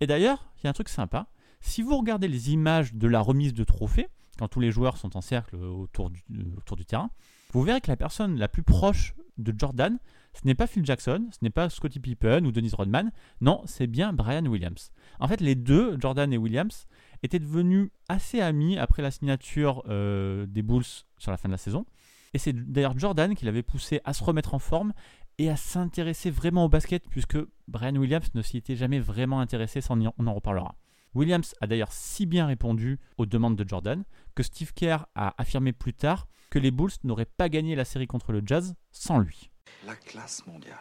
Et 0.00 0.06
d'ailleurs, 0.06 0.52
il 0.58 0.64
y 0.64 0.66
a 0.66 0.70
un 0.70 0.74
truc 0.74 0.88
sympa, 0.88 1.28
si 1.60 1.82
vous 1.82 1.96
regardez 1.96 2.28
les 2.28 2.52
images 2.52 2.94
de 2.94 3.08
la 3.08 3.20
remise 3.20 3.54
de 3.54 3.64
trophée, 3.64 4.08
quand 4.38 4.48
tous 4.48 4.60
les 4.60 4.70
joueurs 4.70 4.96
sont 4.96 5.16
en 5.16 5.20
cercle 5.20 5.56
autour 5.56 6.10
du, 6.10 6.22
autour 6.56 6.76
du 6.76 6.84
terrain, 6.84 7.10
vous 7.52 7.62
verrez 7.62 7.80
que 7.80 7.90
la 7.90 7.96
personne 7.96 8.36
la 8.36 8.48
plus 8.48 8.62
proche 8.62 9.14
de 9.38 9.54
Jordan, 9.56 9.98
ce 10.34 10.40
n'est 10.44 10.54
pas 10.54 10.66
Phil 10.66 10.84
Jackson, 10.84 11.28
ce 11.30 11.38
n'est 11.42 11.50
pas 11.50 11.70
Scottie 11.70 12.00
Pippen 12.00 12.44
ou 12.44 12.52
Dennis 12.52 12.72
Rodman, 12.74 13.12
non, 13.40 13.62
c'est 13.66 13.86
bien 13.86 14.12
Brian 14.12 14.44
Williams. 14.44 14.90
En 15.20 15.28
fait, 15.28 15.40
les 15.40 15.54
deux, 15.54 15.96
Jordan 16.00 16.32
et 16.32 16.38
Williams, 16.38 16.86
étaient 17.22 17.38
devenus 17.38 17.90
assez 18.08 18.40
amis 18.40 18.76
après 18.76 19.02
la 19.02 19.10
signature 19.10 19.82
euh, 19.88 20.46
des 20.46 20.62
Bulls 20.62 20.84
sur 21.18 21.30
la 21.30 21.36
fin 21.36 21.48
de 21.48 21.54
la 21.54 21.58
saison. 21.58 21.86
Et 22.34 22.38
c'est 22.38 22.52
d'ailleurs 22.52 22.98
Jordan 22.98 23.34
qui 23.34 23.44
l'avait 23.44 23.62
poussé 23.62 24.00
à 24.04 24.12
se 24.12 24.22
remettre 24.24 24.54
en 24.54 24.58
forme 24.58 24.92
et 25.38 25.50
à 25.50 25.56
s'intéresser 25.56 26.30
vraiment 26.30 26.64
au 26.64 26.68
basket, 26.68 27.08
puisque 27.08 27.38
Brian 27.68 27.96
Williams 27.96 28.28
ne 28.34 28.42
s'y 28.42 28.56
était 28.56 28.76
jamais 28.76 29.00
vraiment 29.00 29.40
intéressé, 29.40 29.80
ça 29.80 29.94
on 29.94 30.26
en 30.26 30.34
reparlera. 30.34 30.76
Williams 31.14 31.54
a 31.60 31.66
d'ailleurs 31.66 31.92
si 31.92 32.26
bien 32.26 32.46
répondu 32.46 32.98
aux 33.18 33.26
demandes 33.26 33.56
de 33.56 33.68
Jordan 33.68 34.04
que 34.34 34.42
Steve 34.42 34.72
Kerr 34.74 35.06
a 35.14 35.34
affirmé 35.40 35.72
plus 35.72 35.94
tard 35.94 36.26
que 36.50 36.58
les 36.58 36.70
Bulls 36.70 36.90
n'auraient 37.04 37.24
pas 37.24 37.48
gagné 37.48 37.76
la 37.76 37.84
série 37.84 38.06
contre 38.06 38.32
le 38.32 38.42
Jazz 38.44 38.74
sans 38.90 39.18
lui. 39.18 39.50
La 39.86 39.94
classe 39.94 40.46
mondiale. 40.46 40.78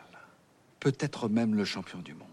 Peut-être 0.79 1.29
même 1.29 1.55
le 1.55 1.65
champion 1.65 2.00
du 2.00 2.13
monde. 2.13 2.27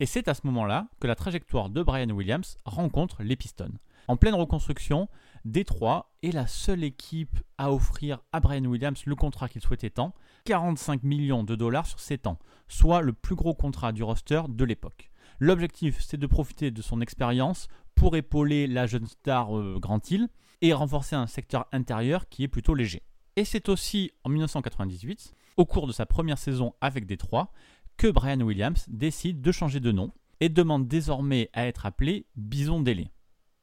Et 0.00 0.06
c'est 0.06 0.28
à 0.28 0.34
ce 0.34 0.46
moment-là 0.46 0.88
que 1.00 1.06
la 1.06 1.16
trajectoire 1.16 1.70
de 1.70 1.82
Brian 1.82 2.10
Williams 2.10 2.56
rencontre 2.64 3.22
les 3.22 3.36
Pistons. 3.36 3.72
En 4.06 4.16
pleine 4.16 4.34
reconstruction, 4.34 5.08
Détroit 5.44 6.12
est 6.22 6.30
la 6.30 6.46
seule 6.46 6.84
équipe 6.84 7.36
à 7.58 7.72
offrir 7.72 8.20
à 8.32 8.40
Brian 8.40 8.64
Williams 8.64 9.02
le 9.06 9.16
contrat 9.16 9.48
qu'il 9.48 9.60
souhaitait 9.60 9.90
tant, 9.90 10.14
45 10.48 11.02
millions 11.02 11.44
de 11.44 11.54
dollars 11.54 11.84
sur 11.84 12.00
7 12.00 12.26
ans, 12.26 12.38
soit 12.68 13.02
le 13.02 13.12
plus 13.12 13.34
gros 13.34 13.52
contrat 13.52 13.92
du 13.92 14.02
roster 14.02 14.40
de 14.48 14.64
l'époque. 14.64 15.10
L'objectif, 15.40 16.00
c'est 16.00 16.16
de 16.16 16.26
profiter 16.26 16.70
de 16.70 16.80
son 16.80 17.02
expérience 17.02 17.68
pour 17.94 18.16
épauler 18.16 18.66
la 18.66 18.86
jeune 18.86 19.06
star 19.06 19.54
euh, 19.54 19.76
Grand 19.78 20.10
Hill 20.10 20.30
et 20.62 20.72
renforcer 20.72 21.16
un 21.16 21.26
secteur 21.26 21.66
intérieur 21.70 22.30
qui 22.30 22.44
est 22.44 22.48
plutôt 22.48 22.74
léger. 22.74 23.02
Et 23.36 23.44
c'est 23.44 23.68
aussi 23.68 24.10
en 24.24 24.30
1998, 24.30 25.34
au 25.58 25.66
cours 25.66 25.86
de 25.86 25.92
sa 25.92 26.06
première 26.06 26.38
saison 26.38 26.72
avec 26.80 27.04
Détroit, 27.04 27.52
que 27.98 28.06
Brian 28.06 28.40
Williams 28.40 28.86
décide 28.88 29.42
de 29.42 29.52
changer 29.52 29.80
de 29.80 29.92
nom 29.92 30.12
et 30.40 30.48
demande 30.48 30.88
désormais 30.88 31.50
à 31.52 31.66
être 31.66 31.84
appelé 31.84 32.24
Bison 32.36 32.80
Délé. 32.80 33.10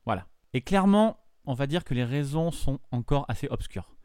Voilà. 0.06 0.28
Et 0.54 0.62
clairement, 0.62 1.18
on 1.46 1.56
va 1.56 1.66
dire 1.66 1.84
que 1.84 1.96
les 1.96 2.04
raisons 2.04 2.52
sont 2.52 2.80
encore 2.92 3.26
assez 3.28 3.48
obscures. 3.50 3.96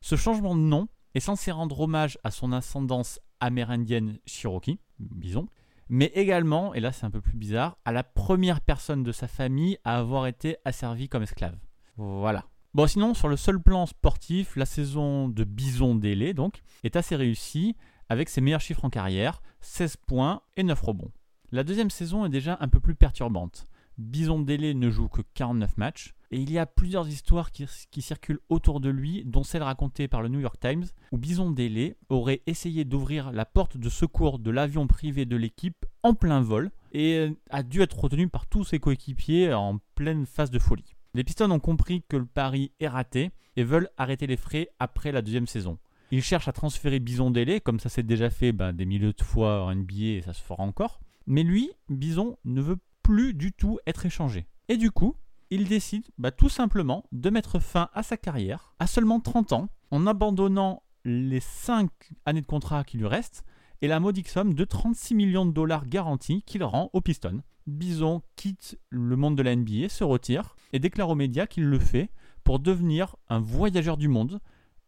Ce 0.00 0.14
changement 0.14 0.54
de 0.54 0.60
nom 0.60 0.86
est 1.14 1.20
censé 1.20 1.50
rendre 1.50 1.80
hommage 1.80 2.18
à 2.24 2.30
son 2.30 2.52
ascendance 2.52 3.20
amérindienne 3.40 4.18
Cherokee, 4.26 4.80
Bison, 4.98 5.48
mais 5.88 6.12
également, 6.14 6.74
et 6.74 6.80
là 6.80 6.92
c'est 6.92 7.06
un 7.06 7.10
peu 7.10 7.20
plus 7.20 7.36
bizarre, 7.36 7.78
à 7.84 7.92
la 7.92 8.02
première 8.02 8.60
personne 8.60 9.02
de 9.02 9.12
sa 9.12 9.28
famille 9.28 9.78
à 9.84 9.98
avoir 9.98 10.26
été 10.26 10.56
asservie 10.64 11.08
comme 11.08 11.22
esclave. 11.22 11.56
Voilà. 11.96 12.44
Bon, 12.74 12.86
sinon, 12.86 13.14
sur 13.14 13.28
le 13.28 13.36
seul 13.36 13.60
plan 13.60 13.86
sportif, 13.86 14.54
la 14.54 14.66
saison 14.66 15.28
de 15.28 15.44
Bison 15.44 15.94
Délé, 15.94 16.34
donc, 16.34 16.62
est 16.84 16.96
assez 16.96 17.16
réussie, 17.16 17.76
avec 18.10 18.28
ses 18.28 18.40
meilleurs 18.40 18.60
chiffres 18.60 18.84
en 18.84 18.90
carrière, 18.90 19.40
16 19.60 19.96
points 19.96 20.42
et 20.56 20.62
9 20.62 20.80
rebonds. 20.80 21.10
La 21.50 21.64
deuxième 21.64 21.90
saison 21.90 22.26
est 22.26 22.30
déjà 22.30 22.58
un 22.60 22.68
peu 22.68 22.78
plus 22.78 22.94
perturbante. 22.94 23.66
Bison 23.96 24.38
Délé 24.40 24.74
ne 24.74 24.90
joue 24.90 25.08
que 25.08 25.22
49 25.34 25.76
matchs, 25.78 26.14
et 26.30 26.40
il 26.40 26.50
y 26.50 26.58
a 26.58 26.66
plusieurs 26.66 27.08
histoires 27.08 27.50
qui, 27.50 28.02
circulent 28.02 28.40
autour 28.48 28.80
de 28.80 28.90
lui, 28.90 29.24
dont 29.24 29.42
celle 29.42 29.62
racontée 29.62 30.08
par 30.08 30.22
le 30.22 30.28
New 30.28 30.40
York 30.40 30.58
Times, 30.60 30.84
où 31.12 31.18
Bison 31.18 31.50
Délé 31.50 31.96
aurait 32.08 32.42
essayé 32.46 32.84
d'ouvrir 32.84 33.32
la 33.32 33.44
porte 33.44 33.76
de 33.76 33.88
secours 33.88 34.38
de 34.38 34.50
l'avion 34.50 34.86
privé 34.86 35.24
de 35.24 35.36
l'équipe 35.36 35.86
en 36.02 36.14
plein 36.14 36.40
vol, 36.40 36.70
et 36.92 37.30
a 37.50 37.62
dû 37.62 37.82
être 37.82 37.98
retenu 37.98 38.28
par 38.28 38.46
tous 38.46 38.64
ses 38.64 38.78
coéquipiers 38.78 39.52
en 39.52 39.78
pleine 39.94 40.26
phase 40.26 40.50
de 40.50 40.58
folie. 40.58 40.94
Les 41.14 41.24
Pistons 41.24 41.50
ont 41.50 41.60
compris 41.60 42.02
que 42.08 42.16
le 42.16 42.26
pari 42.26 42.72
est 42.80 42.88
raté 42.88 43.30
et 43.56 43.64
veulent 43.64 43.88
arrêter 43.96 44.26
les 44.26 44.36
frais 44.36 44.68
après 44.78 45.12
la 45.12 45.22
deuxième 45.22 45.46
saison. 45.46 45.78
Ils 46.10 46.22
cherchent 46.22 46.48
à 46.48 46.52
transférer 46.52 47.00
Bison 47.00 47.30
Délé, 47.30 47.60
comme 47.60 47.80
ça 47.80 47.88
s'est 47.88 48.02
déjà 48.02 48.30
fait 48.30 48.52
ben, 48.52 48.72
des 48.72 48.86
milliers 48.86 49.12
de 49.12 49.22
fois 49.22 49.64
en 49.64 49.74
NBA 49.74 49.94
et 49.94 50.22
ça 50.24 50.32
se 50.32 50.42
fera 50.42 50.62
encore. 50.62 51.00
Mais 51.26 51.42
lui, 51.42 51.70
Bison, 51.90 52.38
ne 52.44 52.62
veut 52.62 52.78
plus 53.02 53.34
du 53.34 53.52
tout 53.52 53.78
être 53.86 54.06
échangé. 54.06 54.46
Et 54.68 54.76
du 54.76 54.90
coup, 54.90 55.16
il 55.50 55.68
décide 55.68 56.04
bah, 56.18 56.30
tout 56.30 56.48
simplement 56.48 57.04
de 57.12 57.30
mettre 57.30 57.58
fin 57.58 57.88
à 57.92 58.02
sa 58.02 58.16
carrière 58.16 58.74
à 58.78 58.86
seulement 58.86 59.20
30 59.20 59.52
ans 59.52 59.68
en 59.90 60.06
abandonnant 60.06 60.82
les 61.04 61.40
5 61.40 61.90
années 62.26 62.42
de 62.42 62.46
contrat 62.46 62.84
qui 62.84 62.98
lui 62.98 63.06
restent 63.06 63.44
et 63.80 63.88
la 63.88 64.00
modique 64.00 64.28
somme 64.28 64.54
de 64.54 64.64
36 64.64 65.14
millions 65.14 65.46
de 65.46 65.52
dollars 65.52 65.86
garantis 65.86 66.42
qu'il 66.42 66.64
rend 66.64 66.90
aux 66.92 67.00
Pistons. 67.00 67.42
Bison 67.66 68.22
quitte 68.36 68.78
le 68.90 69.16
monde 69.16 69.36
de 69.36 69.42
la 69.42 69.54
NBA, 69.54 69.88
se 69.88 70.04
retire 70.04 70.56
et 70.72 70.78
déclare 70.78 71.10
aux 71.10 71.14
médias 71.14 71.46
qu'il 71.46 71.64
le 71.64 71.78
fait 71.78 72.10
pour 72.44 72.58
devenir 72.58 73.16
un 73.28 73.40
voyageur 73.40 73.96
du 73.96 74.08
monde 74.08 74.40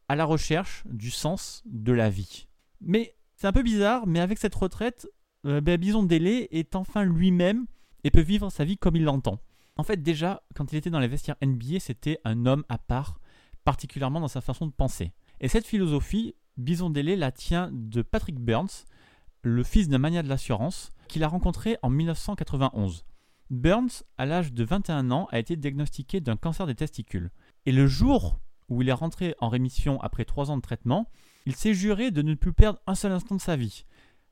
à 0.09 0.17
la 0.17 0.25
recherche 0.25 0.83
du 0.87 1.11
sens 1.11 1.63
de 1.67 1.93
la 1.93 2.11
vie. 2.11 2.49
Mais 2.81 3.15
c'est 3.37 3.47
un 3.47 3.53
peu 3.53 3.63
bizarre, 3.63 4.07
mais 4.07 4.21
avec 4.21 4.39
cette 4.39 4.55
retraite, 4.55 5.09
euh, 5.47 5.61
ben, 5.61 5.79
Bison 5.79 6.03
Délé 6.03 6.49
est 6.51 6.75
enfin 6.75 7.05
lui-même 7.05 7.67
et 8.03 8.11
peut 8.11 8.21
vivre 8.21 8.51
sa 8.51 8.65
vie 8.65 8.77
comme 8.77 8.97
il 8.97 9.05
l'entend. 9.05 9.41
En 9.81 9.83
fait, 9.83 10.03
déjà, 10.03 10.43
quand 10.55 10.75
il 10.75 10.77
était 10.77 10.91
dans 10.91 11.01
les 11.01 11.09
vestiaires 11.09 11.39
NBA, 11.43 11.81
c'était 11.81 12.21
un 12.25 12.45
homme 12.45 12.67
à 12.69 12.77
part, 12.77 13.19
particulièrement 13.65 14.21
dans 14.21 14.29
sa 14.29 14.43
façon 14.43 14.67
de 14.67 14.73
penser. 14.73 15.15
Et 15.41 15.49
cette 15.49 15.65
philosophie, 15.65 16.35
Bison 16.59 16.91
Délé 16.91 17.17
la 17.17 17.33
tient 17.33 17.71
de 17.73 18.03
Patrick 18.03 18.39
Burns, 18.39 18.85
le 19.41 19.63
fils 19.63 19.89
d'un 19.89 19.97
mania 19.97 20.23
de 20.23 20.29
l'assurance, 20.29 20.91
qu'il 21.09 21.25
a 21.25 21.29
rencontré 21.29 21.79
en 21.81 21.89
1991. 21.89 23.07
Burns, 23.49 24.03
à 24.19 24.27
l'âge 24.27 24.53
de 24.53 24.65
21 24.65 25.11
ans, 25.13 25.29
a 25.31 25.39
été 25.39 25.57
diagnostiqué 25.57 26.21
d'un 26.21 26.37
cancer 26.37 26.67
des 26.67 26.75
testicules. 26.75 27.31
Et 27.65 27.73
le 27.73 27.87
jour 27.87 28.39
où 28.69 28.83
il 28.83 28.91
est 28.91 28.93
rentré 28.93 29.35
en 29.41 29.49
rémission 29.49 29.99
après 30.03 30.27
3 30.27 30.51
ans 30.51 30.59
de 30.59 30.63
traitement, 30.63 31.09
il 31.47 31.57
s'est 31.57 31.73
juré 31.73 32.11
de 32.11 32.21
ne 32.21 32.35
plus 32.35 32.53
perdre 32.53 32.81
un 32.87 32.95
seul 32.95 33.13
instant 33.13 33.37
de 33.37 33.41
sa 33.41 33.57
vie. 33.57 33.87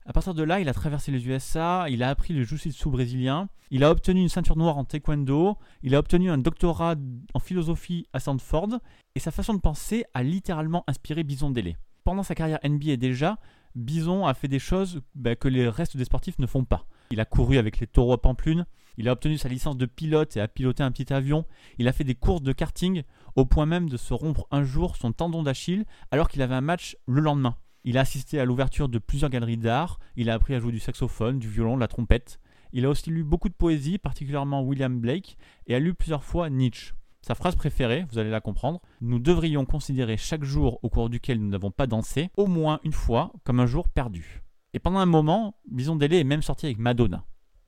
À 0.08 0.12
partir 0.14 0.32
de 0.32 0.42
là, 0.42 0.58
il 0.58 0.70
a 0.70 0.72
traversé 0.72 1.12
les 1.12 1.28
USA, 1.28 1.84
il 1.90 2.02
a 2.02 2.08
appris 2.08 2.32
le 2.32 2.42
jiu-jitsu 2.42 2.88
brésilien, 2.88 3.50
il 3.70 3.84
a 3.84 3.90
obtenu 3.90 4.22
une 4.22 4.30
ceinture 4.30 4.56
noire 4.56 4.78
en 4.78 4.84
taekwondo, 4.84 5.58
il 5.82 5.94
a 5.94 5.98
obtenu 5.98 6.30
un 6.30 6.38
doctorat 6.38 6.94
en 7.34 7.38
philosophie 7.38 8.06
à 8.14 8.18
Stanford, 8.18 8.80
et 9.14 9.20
sa 9.20 9.30
façon 9.30 9.52
de 9.52 9.60
penser 9.60 10.06
a 10.14 10.22
littéralement 10.22 10.82
inspiré 10.86 11.24
Bison 11.24 11.50
Délé. 11.50 11.76
Pendant 12.04 12.22
sa 12.22 12.34
carrière 12.34 12.58
NBA 12.64 12.96
déjà, 12.96 13.36
Bison 13.74 14.26
a 14.26 14.32
fait 14.32 14.48
des 14.48 14.58
choses 14.58 15.02
bah, 15.14 15.36
que 15.36 15.46
les 15.46 15.68
restes 15.68 15.98
des 15.98 16.06
sportifs 16.06 16.38
ne 16.38 16.46
font 16.46 16.64
pas. 16.64 16.86
Il 17.10 17.20
a 17.20 17.26
couru 17.26 17.58
avec 17.58 17.78
les 17.78 17.86
taureaux 17.86 18.14
à 18.14 18.22
Pamplune, 18.22 18.64
il 18.96 19.10
a 19.10 19.12
obtenu 19.12 19.36
sa 19.36 19.50
licence 19.50 19.76
de 19.76 19.84
pilote 19.84 20.38
et 20.38 20.40
a 20.40 20.48
piloté 20.48 20.82
un 20.82 20.90
petit 20.90 21.12
avion, 21.12 21.44
il 21.76 21.86
a 21.86 21.92
fait 21.92 22.04
des 22.04 22.14
courses 22.14 22.40
de 22.40 22.54
karting, 22.54 23.02
au 23.36 23.44
point 23.44 23.66
même 23.66 23.90
de 23.90 23.98
se 23.98 24.14
rompre 24.14 24.46
un 24.52 24.64
jour 24.64 24.96
son 24.96 25.12
tendon 25.12 25.42
d'Achille 25.42 25.84
alors 26.10 26.30
qu'il 26.30 26.40
avait 26.40 26.54
un 26.54 26.62
match 26.62 26.96
le 27.06 27.20
lendemain. 27.20 27.56
Il 27.84 27.96
a 27.98 28.02
assisté 28.02 28.40
à 28.40 28.44
l'ouverture 28.44 28.88
de 28.88 28.98
plusieurs 28.98 29.30
galeries 29.30 29.56
d'art, 29.56 29.98
il 30.16 30.30
a 30.30 30.34
appris 30.34 30.54
à 30.54 30.60
jouer 30.60 30.72
du 30.72 30.80
saxophone, 30.80 31.38
du 31.38 31.48
violon, 31.48 31.76
de 31.76 31.80
la 31.80 31.88
trompette. 31.88 32.40
Il 32.72 32.84
a 32.84 32.90
aussi 32.90 33.10
lu 33.10 33.24
beaucoup 33.24 33.48
de 33.48 33.54
poésie, 33.54 33.98
particulièrement 33.98 34.62
William 34.62 34.98
Blake, 34.98 35.38
et 35.66 35.74
a 35.74 35.78
lu 35.78 35.94
plusieurs 35.94 36.24
fois 36.24 36.50
Nietzsche. 36.50 36.92
Sa 37.22 37.34
phrase 37.34 37.56
préférée, 37.56 38.06
vous 38.10 38.18
allez 38.18 38.30
la 38.30 38.40
comprendre, 38.40 38.80
nous 39.00 39.18
devrions 39.18 39.64
considérer 39.64 40.16
chaque 40.16 40.44
jour 40.44 40.78
au 40.82 40.88
cours 40.88 41.10
duquel 41.10 41.40
nous 41.40 41.48
n'avons 41.48 41.70
pas 41.70 41.86
dansé, 41.86 42.30
au 42.36 42.46
moins 42.46 42.80
une 42.84 42.92
fois, 42.92 43.32
comme 43.44 43.60
un 43.60 43.66
jour 43.66 43.88
perdu. 43.88 44.42
Et 44.74 44.78
pendant 44.78 44.98
un 44.98 45.06
moment, 45.06 45.54
Bison 45.70 45.96
Délé 45.96 46.18
est 46.18 46.24
même 46.24 46.42
sorti 46.42 46.66
avec 46.66 46.78
Madonna. 46.78 47.24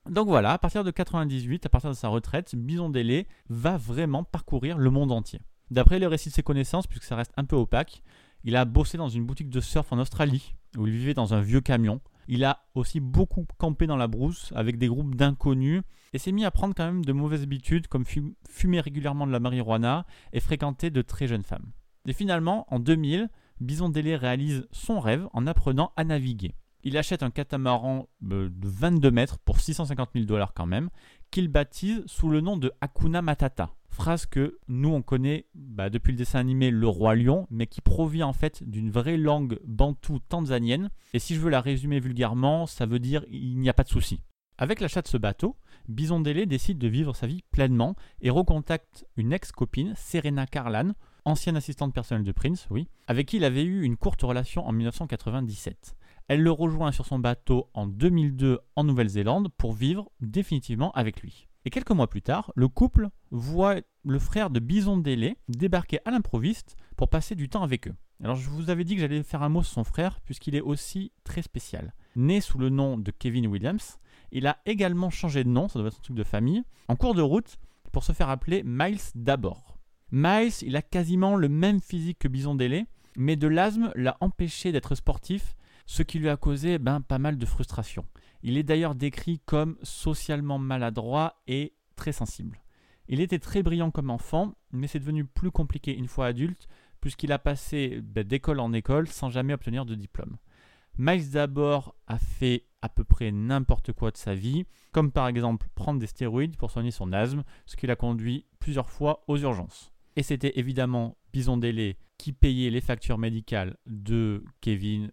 Donc 0.09 0.27
voilà, 0.27 0.53
à 0.53 0.57
partir 0.57 0.83
de 0.83 0.91
98, 0.91 1.65
à 1.65 1.69
partir 1.69 1.89
de 1.89 1.95
sa 1.95 2.07
retraite, 2.07 2.55
Bison 2.55 2.89
Délé 2.89 3.27
va 3.49 3.77
vraiment 3.77 4.23
parcourir 4.23 4.77
le 4.77 4.89
monde 4.89 5.11
entier. 5.11 5.41
D'après 5.69 5.99
le 5.99 6.07
récit 6.07 6.29
de 6.29 6.33
ses 6.33 6.43
connaissances, 6.43 6.87
puisque 6.87 7.03
ça 7.03 7.15
reste 7.15 7.33
un 7.37 7.45
peu 7.45 7.55
opaque, 7.55 8.03
Il 8.43 8.55
a 8.55 8.65
bossé 8.65 8.97
dans 8.97 9.09
une 9.09 9.25
boutique 9.25 9.49
de 9.49 9.59
surf 9.61 9.91
en 9.91 9.99
Australie, 9.99 10.55
où 10.77 10.87
il 10.87 10.93
vivait 10.93 11.13
dans 11.13 11.33
un 11.33 11.41
vieux 11.41 11.61
camion. 11.61 12.01
Il 12.27 12.43
a 12.45 12.63
aussi 12.75 12.99
beaucoup 12.99 13.45
campé 13.57 13.87
dans 13.87 13.97
la 13.97 14.07
brousse 14.07 14.51
avec 14.55 14.77
des 14.77 14.87
groupes 14.87 15.15
d'inconnus 15.15 15.81
et 16.13 16.17
s'est 16.17 16.31
mis 16.31 16.45
à 16.45 16.51
prendre 16.51 16.73
quand 16.75 16.85
même 16.85 17.03
de 17.05 17.13
mauvaises 17.13 17.43
habitudes 17.43 17.87
comme 17.87 18.03
fum- 18.03 18.33
fumer 18.49 18.79
régulièrement 18.79 19.27
de 19.27 19.31
la 19.31 19.39
marijuana 19.39 20.05
et 20.33 20.39
fréquenter 20.39 20.89
de 20.89 21.01
très 21.01 21.27
jeunes 21.27 21.43
femmes. 21.43 21.71
Et 22.07 22.13
finalement, 22.13 22.65
en 22.73 22.79
2000, 22.79 23.29
Bison 23.59 23.89
Délé 23.89 24.15
réalise 24.15 24.67
son 24.71 24.99
rêve 24.99 25.27
en 25.33 25.45
apprenant 25.45 25.91
à 25.97 26.03
naviguer. 26.03 26.55
Il 26.83 26.97
achète 26.97 27.21
un 27.21 27.29
catamaran 27.29 28.07
euh, 28.31 28.49
de 28.49 28.67
22 28.67 29.11
mètres 29.11 29.37
pour 29.39 29.59
650 29.59 30.09
000 30.15 30.25
dollars 30.25 30.53
quand 30.55 30.65
même, 30.65 30.89
qu'il 31.29 31.47
baptise 31.47 32.01
sous 32.07 32.29
le 32.29 32.41
nom 32.41 32.57
de 32.57 32.71
Hakuna 32.81 33.21
Matata. 33.21 33.69
Phrase 33.91 34.25
que 34.25 34.57
nous 34.67 34.89
on 34.89 35.01
connaît 35.01 35.45
bah, 35.53 35.89
depuis 35.89 36.11
le 36.11 36.17
dessin 36.17 36.39
animé 36.39 36.71
Le 36.71 36.87
Roi 36.87 37.15
Lion, 37.15 37.45
mais 37.51 37.67
qui 37.67 37.81
provient 37.81 38.27
en 38.27 38.33
fait 38.33 38.63
d'une 38.63 38.89
vraie 38.89 39.17
langue 39.17 39.59
bantoue 39.65 40.19
tanzanienne. 40.19 40.89
Et 41.13 41.19
si 41.19 41.35
je 41.35 41.41
veux 41.41 41.49
la 41.49 41.61
résumer 41.61 41.99
vulgairement, 41.99 42.65
ça 42.65 42.85
veut 42.85 42.99
dire 42.99 43.23
il 43.29 43.59
n'y 43.59 43.69
a 43.69 43.73
pas 43.73 43.83
de 43.83 43.89
souci. 43.89 44.21
Avec 44.57 44.79
l'achat 44.79 45.01
de 45.01 45.07
ce 45.07 45.17
bateau, 45.17 45.57
Bison 45.87 46.19
Délé 46.19 46.45
décide 46.45 46.77
de 46.77 46.87
vivre 46.87 47.15
sa 47.15 47.27
vie 47.27 47.43
pleinement 47.51 47.95
et 48.21 48.29
recontacte 48.29 49.05
une 49.17 49.33
ex-copine, 49.33 49.93
Serena 49.97 50.45
Carlan, 50.45 50.93
ancienne 51.25 51.57
assistante 51.57 51.93
personnelle 51.93 52.23
de 52.23 52.31
Prince, 52.31 52.67
oui, 52.69 52.87
avec 53.07 53.27
qui 53.27 53.37
il 53.37 53.43
avait 53.43 53.63
eu 53.63 53.83
une 53.83 53.97
courte 53.97 54.21
relation 54.21 54.65
en 54.65 54.71
1997. 54.71 55.95
Elle 56.27 56.43
le 56.43 56.51
rejoint 56.51 56.91
sur 56.91 57.05
son 57.05 57.19
bateau 57.19 57.69
en 57.73 57.87
2002 57.87 58.59
en 58.75 58.83
Nouvelle-Zélande 58.83 59.49
pour 59.57 59.73
vivre 59.73 60.09
définitivement 60.21 60.91
avec 60.93 61.21
lui. 61.21 61.47
Et 61.65 61.69
quelques 61.69 61.91
mois 61.91 62.07
plus 62.07 62.21
tard, 62.21 62.51
le 62.55 62.67
couple 62.67 63.09
voit 63.29 63.75
le 64.03 64.19
frère 64.19 64.49
de 64.49 64.59
Bison 64.59 64.97
Délé 64.97 65.37
débarquer 65.47 65.99
à 66.05 66.11
l'improviste 66.11 66.75
pour 66.97 67.09
passer 67.09 67.35
du 67.35 67.49
temps 67.49 67.63
avec 67.63 67.87
eux. 67.87 67.95
Alors 68.23 68.35
je 68.35 68.49
vous 68.49 68.69
avais 68.69 68.83
dit 68.83 68.95
que 68.95 69.01
j'allais 69.01 69.23
faire 69.23 69.43
un 69.43 69.49
mot 69.49 69.63
sur 69.63 69.73
son 69.73 69.83
frère 69.83 70.19
puisqu'il 70.21 70.55
est 70.55 70.61
aussi 70.61 71.11
très 71.23 71.41
spécial. 71.41 71.93
Né 72.15 72.41
sous 72.41 72.57
le 72.57 72.69
nom 72.69 72.97
de 72.97 73.11
Kevin 73.11 73.47
Williams, 73.47 73.99
il 74.31 74.47
a 74.47 74.57
également 74.65 75.09
changé 75.09 75.43
de 75.43 75.49
nom, 75.49 75.67
ça 75.67 75.79
doit 75.79 75.87
être 75.87 75.99
un 75.99 76.03
truc 76.03 76.15
de 76.15 76.23
famille, 76.23 76.63
en 76.87 76.95
cours 76.95 77.15
de 77.15 77.21
route 77.21 77.57
pour 77.91 78.03
se 78.03 78.13
faire 78.13 78.29
appeler 78.29 78.63
Miles 78.63 78.99
d'abord. 79.15 79.77
Miles, 80.11 80.53
il 80.61 80.75
a 80.75 80.81
quasiment 80.81 81.35
le 81.35 81.49
même 81.49 81.81
physique 81.81 82.19
que 82.19 82.27
Bison 82.27 82.55
Délé, 82.55 82.85
mais 83.17 83.35
de 83.35 83.47
l'asthme 83.47 83.91
l'a 83.95 84.17
empêché 84.19 84.71
d'être 84.71 84.95
sportif, 84.95 85.55
ce 85.85 86.03
qui 86.03 86.19
lui 86.19 86.29
a 86.29 86.37
causé 86.37 86.79
ben, 86.79 87.01
pas 87.01 87.19
mal 87.19 87.37
de 87.37 87.45
frustration. 87.45 88.05
Il 88.43 88.57
est 88.57 88.63
d'ailleurs 88.63 88.95
décrit 88.95 89.39
comme 89.45 89.77
socialement 89.83 90.59
maladroit 90.59 91.41
et 91.47 91.73
très 91.95 92.11
sensible. 92.11 92.61
Il 93.07 93.19
était 93.19 93.39
très 93.39 93.63
brillant 93.63 93.91
comme 93.91 94.09
enfant, 94.09 94.55
mais 94.71 94.87
c'est 94.87 94.99
devenu 94.99 95.25
plus 95.25 95.51
compliqué 95.51 95.95
une 95.95 96.07
fois 96.07 96.27
adulte, 96.27 96.67
puisqu'il 97.01 97.31
a 97.31 97.39
passé 97.39 97.99
ben, 98.01 98.23
d'école 98.23 98.59
en 98.59 98.73
école 98.73 99.07
sans 99.07 99.29
jamais 99.29 99.53
obtenir 99.53 99.85
de 99.85 99.95
diplôme. 99.95 100.37
Miles 100.97 101.31
d'abord 101.31 101.95
a 102.07 102.17
fait 102.17 102.67
à 102.81 102.89
peu 102.89 103.03
près 103.03 103.31
n'importe 103.31 103.93
quoi 103.93 104.11
de 104.11 104.17
sa 104.17 104.33
vie, 104.33 104.65
comme 104.91 105.11
par 105.11 105.27
exemple 105.27 105.67
prendre 105.75 105.99
des 105.99 106.07
stéroïdes 106.07 106.57
pour 106.57 106.71
soigner 106.71 106.91
son 106.91 107.13
asthme, 107.13 107.43
ce 107.65 107.75
qui 107.75 107.87
l'a 107.87 107.95
conduit 107.95 108.45
plusieurs 108.59 108.89
fois 108.89 109.23
aux 109.27 109.37
urgences. 109.37 109.91
Et 110.15 110.23
c'était 110.23 110.59
évidemment 110.59 111.17
Bison 111.31 111.57
Délé 111.57 111.97
qui 112.17 112.33
payait 112.33 112.69
les 112.69 112.81
factures 112.81 113.17
médicales 113.17 113.77
de 113.87 114.43
Kevin 114.61 115.11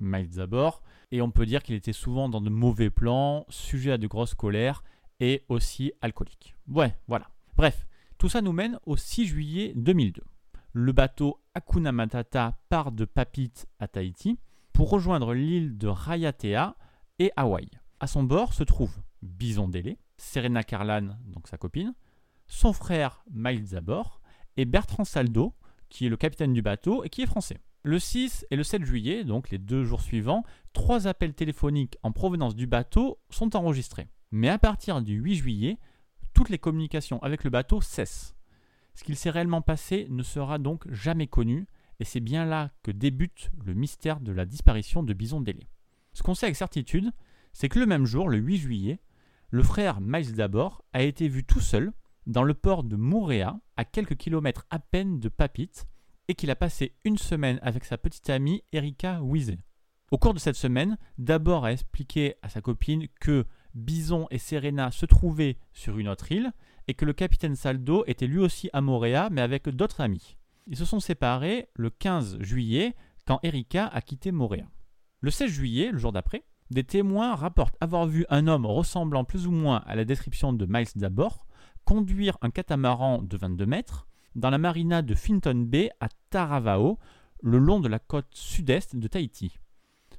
Miles 0.00 0.30
d'abord, 0.30 0.82
et 1.10 1.22
on 1.22 1.30
peut 1.30 1.46
dire 1.46 1.62
qu'il 1.62 1.74
était 1.74 1.92
souvent 1.92 2.28
dans 2.28 2.40
de 2.40 2.50
mauvais 2.50 2.90
plans, 2.90 3.46
sujet 3.48 3.92
à 3.92 3.98
de 3.98 4.06
grosses 4.06 4.34
colères 4.34 4.82
et 5.20 5.44
aussi 5.48 5.92
alcoolique. 6.00 6.56
Ouais, 6.68 6.94
voilà. 7.08 7.28
Bref, 7.56 7.86
tout 8.18 8.28
ça 8.28 8.40
nous 8.40 8.52
mène 8.52 8.78
au 8.86 8.96
6 8.96 9.26
juillet 9.26 9.72
2002. 9.76 10.22
Le 10.72 10.92
bateau 10.92 11.40
Hakuna 11.54 11.92
Matata 11.92 12.58
part 12.68 12.92
de 12.92 13.04
Papeete 13.04 13.66
à 13.78 13.88
Tahiti 13.88 14.38
pour 14.72 14.90
rejoindre 14.90 15.34
l'île 15.34 15.76
de 15.78 15.88
Raiatea 15.88 16.76
et 17.18 17.32
Hawaï. 17.36 17.68
À 18.00 18.06
son 18.06 18.22
bord 18.22 18.54
se 18.54 18.62
trouvent 18.62 19.00
Bison 19.22 19.68
Délé, 19.68 19.98
Serena 20.18 20.62
Carlan, 20.62 21.16
donc 21.26 21.48
sa 21.48 21.58
copine, 21.58 21.94
son 22.46 22.72
frère 22.72 23.24
Miles 23.32 23.66
Zabor 23.66 24.20
et 24.56 24.64
Bertrand 24.64 25.04
Saldo, 25.04 25.54
qui 25.88 26.06
est 26.06 26.10
le 26.10 26.16
capitaine 26.16 26.52
du 26.52 26.62
bateau 26.62 27.02
et 27.02 27.08
qui 27.08 27.22
est 27.22 27.26
français. 27.26 27.58
Le 27.84 27.98
6 27.98 28.46
et 28.50 28.56
le 28.56 28.64
7 28.64 28.84
juillet, 28.84 29.24
donc 29.24 29.50
les 29.50 29.58
deux 29.58 29.84
jours 29.84 30.00
suivants, 30.00 30.44
trois 30.72 31.06
appels 31.06 31.34
téléphoniques 31.34 31.96
en 32.02 32.12
provenance 32.12 32.56
du 32.56 32.66
bateau 32.66 33.18
sont 33.30 33.54
enregistrés. 33.56 34.08
Mais 34.30 34.48
à 34.48 34.58
partir 34.58 35.00
du 35.00 35.14
8 35.14 35.36
juillet, 35.36 35.78
toutes 36.34 36.50
les 36.50 36.58
communications 36.58 37.22
avec 37.22 37.44
le 37.44 37.50
bateau 37.50 37.80
cessent. 37.80 38.34
Ce 38.94 39.04
qu'il 39.04 39.16
s'est 39.16 39.30
réellement 39.30 39.62
passé 39.62 40.06
ne 40.10 40.22
sera 40.22 40.58
donc 40.58 40.90
jamais 40.92 41.28
connu, 41.28 41.66
et 42.00 42.04
c'est 42.04 42.20
bien 42.20 42.44
là 42.44 42.70
que 42.82 42.90
débute 42.90 43.50
le 43.64 43.74
mystère 43.74 44.20
de 44.20 44.32
la 44.32 44.44
disparition 44.44 45.02
de 45.02 45.12
Bison 45.12 45.40
Délé. 45.40 45.68
Ce 46.12 46.22
qu'on 46.22 46.34
sait 46.34 46.46
avec 46.46 46.56
certitude, 46.56 47.12
c'est 47.52 47.68
que 47.68 47.78
le 47.78 47.86
même 47.86 48.06
jour, 48.06 48.28
le 48.28 48.38
8 48.38 48.58
juillet, 48.58 49.00
le 49.50 49.62
frère 49.62 50.00
Miles 50.00 50.34
d'abord 50.34 50.84
a 50.92 51.02
été 51.02 51.28
vu 51.28 51.44
tout 51.44 51.60
seul 51.60 51.92
dans 52.26 52.42
le 52.42 52.54
port 52.54 52.84
de 52.84 52.96
Moorea, 52.96 53.58
à 53.76 53.84
quelques 53.84 54.16
kilomètres 54.16 54.66
à 54.70 54.78
peine 54.78 55.18
de 55.18 55.28
Papeete, 55.28 55.86
et 56.28 56.34
qu'il 56.34 56.50
a 56.50 56.56
passé 56.56 56.94
une 57.04 57.18
semaine 57.18 57.58
avec 57.62 57.84
sa 57.84 57.98
petite 57.98 58.30
amie 58.30 58.62
Erika 58.72 59.22
Wizet. 59.22 59.58
Au 60.10 60.18
cours 60.18 60.34
de 60.34 60.38
cette 60.38 60.56
semaine, 60.56 60.96
d'abord 61.18 61.64
a 61.64 61.72
expliqué 61.72 62.36
à 62.42 62.48
sa 62.48 62.60
copine 62.60 63.08
que 63.20 63.44
Bison 63.74 64.26
et 64.30 64.38
Serena 64.38 64.90
se 64.90 65.06
trouvaient 65.06 65.58
sur 65.72 65.98
une 65.98 66.08
autre 66.08 66.32
île 66.32 66.52
et 66.86 66.94
que 66.94 67.04
le 67.04 67.12
capitaine 67.12 67.56
Saldo 67.56 68.04
était 68.06 68.26
lui 68.26 68.38
aussi 68.38 68.70
à 68.72 68.80
Moorea 68.80 69.28
mais 69.30 69.42
avec 69.42 69.68
d'autres 69.68 70.00
amis. 70.00 70.36
Ils 70.66 70.76
se 70.76 70.84
sont 70.84 71.00
séparés 71.00 71.68
le 71.74 71.90
15 71.90 72.38
juillet 72.40 72.94
quand 73.26 73.40
Erika 73.42 73.86
a 73.86 74.00
quitté 74.00 74.32
Moorea. 74.32 74.66
Le 75.20 75.30
16 75.30 75.50
juillet, 75.50 75.90
le 75.90 75.98
jour 75.98 76.12
d'après, 76.12 76.44
des 76.70 76.84
témoins 76.84 77.34
rapportent 77.34 77.76
avoir 77.80 78.06
vu 78.06 78.24
un 78.28 78.46
homme 78.46 78.66
ressemblant 78.66 79.24
plus 79.24 79.46
ou 79.46 79.50
moins 79.50 79.82
à 79.86 79.96
la 79.96 80.04
description 80.04 80.52
de 80.52 80.66
Miles 80.66 80.88
d'abord 80.96 81.46
conduire 81.84 82.36
un 82.42 82.50
catamaran 82.50 83.22
de 83.22 83.36
22 83.36 83.64
mètres 83.64 84.08
dans 84.34 84.50
la 84.50 84.58
marina 84.58 85.02
de 85.02 85.14
Finton 85.14 85.64
Bay 85.66 85.90
à 86.00 86.08
Taravao, 86.30 86.98
le 87.42 87.58
long 87.58 87.80
de 87.80 87.88
la 87.88 87.98
côte 87.98 88.28
sud-est 88.32 88.96
de 88.96 89.08
Tahiti. 89.08 89.58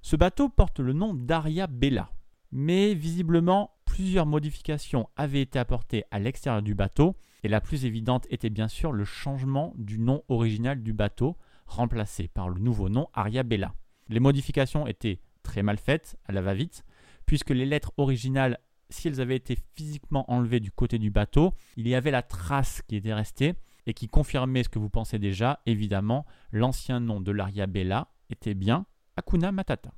Ce 0.02 0.16
bateau 0.16 0.50
porte 0.50 0.80
le 0.80 0.94
nom 0.94 1.14
d'Aria 1.14 1.68
Bella, 1.68 2.10
mais 2.52 2.94
visiblement 2.94 3.76
plusieurs 3.86 4.26
modifications 4.26 5.10
avaient 5.18 5.42
été 5.42 5.60
apportées 5.60 6.06
à 6.12 6.20
l'extérieur 6.20 6.62
du 6.62 6.76
bateau, 6.76 7.16
et 7.44 7.48
la 7.50 7.62
plus 7.62 7.86
évidente 7.86 8.28
était 8.30 8.50
bien 8.50 8.68
sûr 8.68 8.92
le 8.92 9.04
changement 9.04 9.74
du 9.78 10.00
nom 10.00 10.24
original 10.30 10.82
du 10.82 10.94
bateau, 10.94 11.36
remplacé 11.66 12.28
par 12.28 12.50
le 12.50 12.60
nouveau 12.60 12.90
nom 12.90 13.08
Aria 13.14 13.44
Bella. 13.44 13.74
Les 14.08 14.20
modifications 14.20 14.88
étaient 14.88 15.20
très 15.44 15.64
mal 15.64 15.78
faites, 15.78 16.18
à 16.26 16.32
la 16.32 16.42
va-vite, 16.42 16.86
puisque 17.26 17.52
les 17.52 17.66
lettres 17.66 17.94
originales, 17.98 18.60
si 18.90 19.08
elles 19.08 19.22
avaient 19.22 19.36
été 19.36 19.58
physiquement 19.76 20.32
enlevées 20.32 20.60
du 20.60 20.72
côté 20.72 20.98
du 20.98 21.12
bateau, 21.12 21.54
il 21.76 21.88
y 21.88 21.96
avait 21.96 22.12
la 22.12 22.24
trace 22.24 22.82
qui 22.88 22.96
était 22.96 23.14
restée, 23.14 23.54
et 23.86 23.94
qui 23.94 24.08
confirmait 24.08 24.64
ce 24.64 24.70
que 24.70 24.80
vous 24.80 24.90
pensez 24.90 25.20
déjà, 25.20 25.62
évidemment, 25.66 26.26
l'ancien 26.52 27.00
nom 27.00 27.22
de 27.22 27.32
l'Aria 27.32 27.68
Bella 27.68 28.10
était 28.30 28.54
bien 28.54 28.86
Hakuna 29.18 29.52
Matata. 29.52 29.92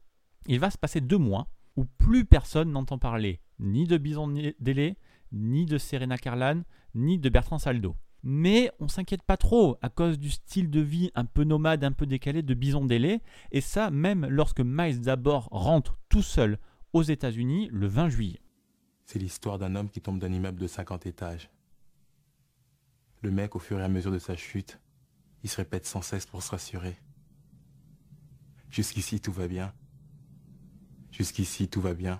Il 0.47 0.59
va 0.59 0.69
se 0.69 0.77
passer 0.77 1.01
deux 1.01 1.17
mois 1.17 1.47
où 1.75 1.85
plus 1.85 2.25
personne 2.25 2.71
n'entend 2.71 2.97
parler 2.97 3.39
ni 3.59 3.85
de 3.85 3.97
Bison 3.97 4.27
Délé, 4.59 4.97
ni 5.31 5.65
de 5.65 5.77
Serena 5.77 6.17
Carlan, 6.17 6.61
ni 6.95 7.19
de 7.19 7.29
Bertrand 7.29 7.59
Saldo. 7.59 7.95
Mais 8.23 8.71
on 8.79 8.87
s'inquiète 8.87 9.23
pas 9.23 9.37
trop 9.37 9.77
à 9.81 9.89
cause 9.89 10.19
du 10.19 10.29
style 10.29 10.69
de 10.69 10.79
vie 10.79 11.11
un 11.15 11.25
peu 11.25 11.43
nomade, 11.43 11.83
un 11.83 11.91
peu 11.91 12.05
décalé 12.05 12.43
de 12.43 12.53
Bison 12.53 12.85
Délé, 12.85 13.21
et 13.51 13.61
ça 13.61 13.89
même 13.89 14.27
lorsque 14.27 14.61
Miles 14.61 15.01
d'abord 15.01 15.47
rentre 15.51 15.97
tout 16.09 16.21
seul 16.21 16.59
aux 16.93 17.03
États-Unis 17.03 17.69
le 17.71 17.87
20 17.87 18.09
juillet. 18.09 18.41
C'est 19.05 19.19
l'histoire 19.19 19.57
d'un 19.57 19.75
homme 19.75 19.89
qui 19.89 20.01
tombe 20.01 20.19
d'un 20.19 20.31
immeuble 20.31 20.59
de 20.59 20.67
50 20.67 21.05
étages. 21.05 21.49
Le 23.21 23.29
mec, 23.29 23.55
au 23.55 23.59
fur 23.59 23.79
et 23.79 23.83
à 23.83 23.87
mesure 23.87 24.11
de 24.11 24.17
sa 24.17 24.35
chute, 24.35 24.79
il 25.43 25.49
se 25.49 25.57
répète 25.57 25.85
sans 25.85 26.01
cesse 26.01 26.25
pour 26.25 26.41
se 26.41 26.49
rassurer. 26.49 26.97
Jusqu'ici, 28.71 29.19
tout 29.19 29.31
va 29.31 29.47
bien. 29.47 29.73
Jusqu'ici, 31.11 31.67
tout 31.67 31.81
va 31.81 31.93
bien. 31.93 32.19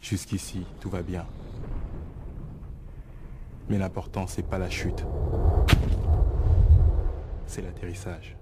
Jusqu'ici, 0.00 0.66
tout 0.80 0.90
va 0.90 1.02
bien. 1.02 1.24
Mais 3.68 3.78
l'important, 3.78 4.26
c'est 4.26 4.42
pas 4.42 4.58
la 4.58 4.68
chute. 4.68 5.04
C'est 7.46 7.62
l'atterrissage. 7.62 8.36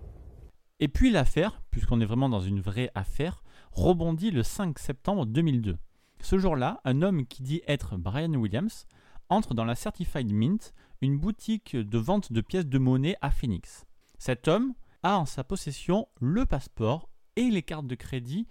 Et 0.81 0.88
puis 0.88 1.11
l'affaire, 1.11 1.62
puisqu'on 1.70 2.01
est 2.01 2.07
vraiment 2.07 2.31
dans 2.31 2.40
une 2.40 2.61
vraie 2.61 2.90
affaire, 2.94 3.44
rebondit 3.72 4.31
le 4.31 4.42
5 4.42 4.79
septembre 4.79 5.27
2002. 5.27 5.77
Ce 6.22 6.38
jour-là, 6.38 6.81
un 6.85 7.03
homme 7.03 7.27
qui 7.27 7.42
dit 7.42 7.61
être 7.66 7.98
Brian 7.98 8.33
Williams 8.33 8.87
entre 9.29 9.55
dans 9.55 9.64
la 9.64 9.75
Certified 9.75 10.33
Mint, 10.33 10.72
une 11.02 11.18
boutique 11.18 11.76
de 11.76 11.98
vente 11.98 12.32
de 12.32 12.40
pièces 12.40 12.66
de 12.66 12.78
monnaie 12.78 13.16
à 13.20 13.30
Phoenix. 13.32 13.84
Cet 14.18 14.46
homme 14.46 14.72
a 15.02 15.18
en 15.18 15.26
sa 15.26 15.42
possession 15.42 16.06
le 16.20 16.46
passeport 16.46 17.10
et 17.34 17.50
les 17.50 17.62
cartes 17.62 17.88
de 17.88 17.96
crédit 17.96 18.46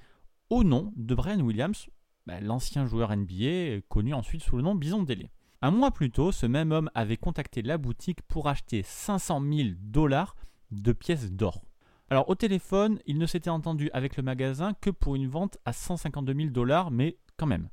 au 0.50 0.66
nom 0.66 0.92
de 0.98 1.16
Brian 1.16 1.40
Williams, 1.40 1.88
bah, 2.26 2.42
l'ancien 2.42 2.86
joueur 2.86 3.16
NBA 3.16 3.82
connu 3.88 4.14
ensuite 4.14 4.44
sous 4.44 4.58
le 4.58 4.64
nom 4.64 4.76
Bison 4.76 5.02
Délé. 5.02 5.32
Un 5.62 5.72
mois 5.72 5.92
plus 5.92 6.12
tôt, 6.12 6.34
ce 6.34 6.46
même 6.46 6.74
homme 6.74 6.92
avait 6.94 7.16
contacté 7.16 7.62
la 7.62 7.78
boutique 7.78 8.22
pour 8.24 8.50
acheter 8.50 8.84
500 8.84 9.42
000 9.42 9.70
dollars 9.80 10.36
de 10.72 10.92
pièces 10.92 11.32
d'or. 11.32 11.64
Alors 12.10 12.30
au 12.30 12.36
téléphone, 12.36 13.00
il 13.06 13.18
ne 13.18 13.26
s'était 13.28 13.50
entendu 13.50 13.90
avec 13.94 14.18
le 14.18 14.24
magasin 14.24 14.74
que 14.82 14.90
pour 14.90 15.16
une 15.16 15.30
vente 15.30 15.58
à 15.64 15.72
152 15.72 16.34
000 16.34 16.50
dollars, 16.50 16.92
mais 16.92 17.18
quand 17.38 17.46
même. 17.46 17.70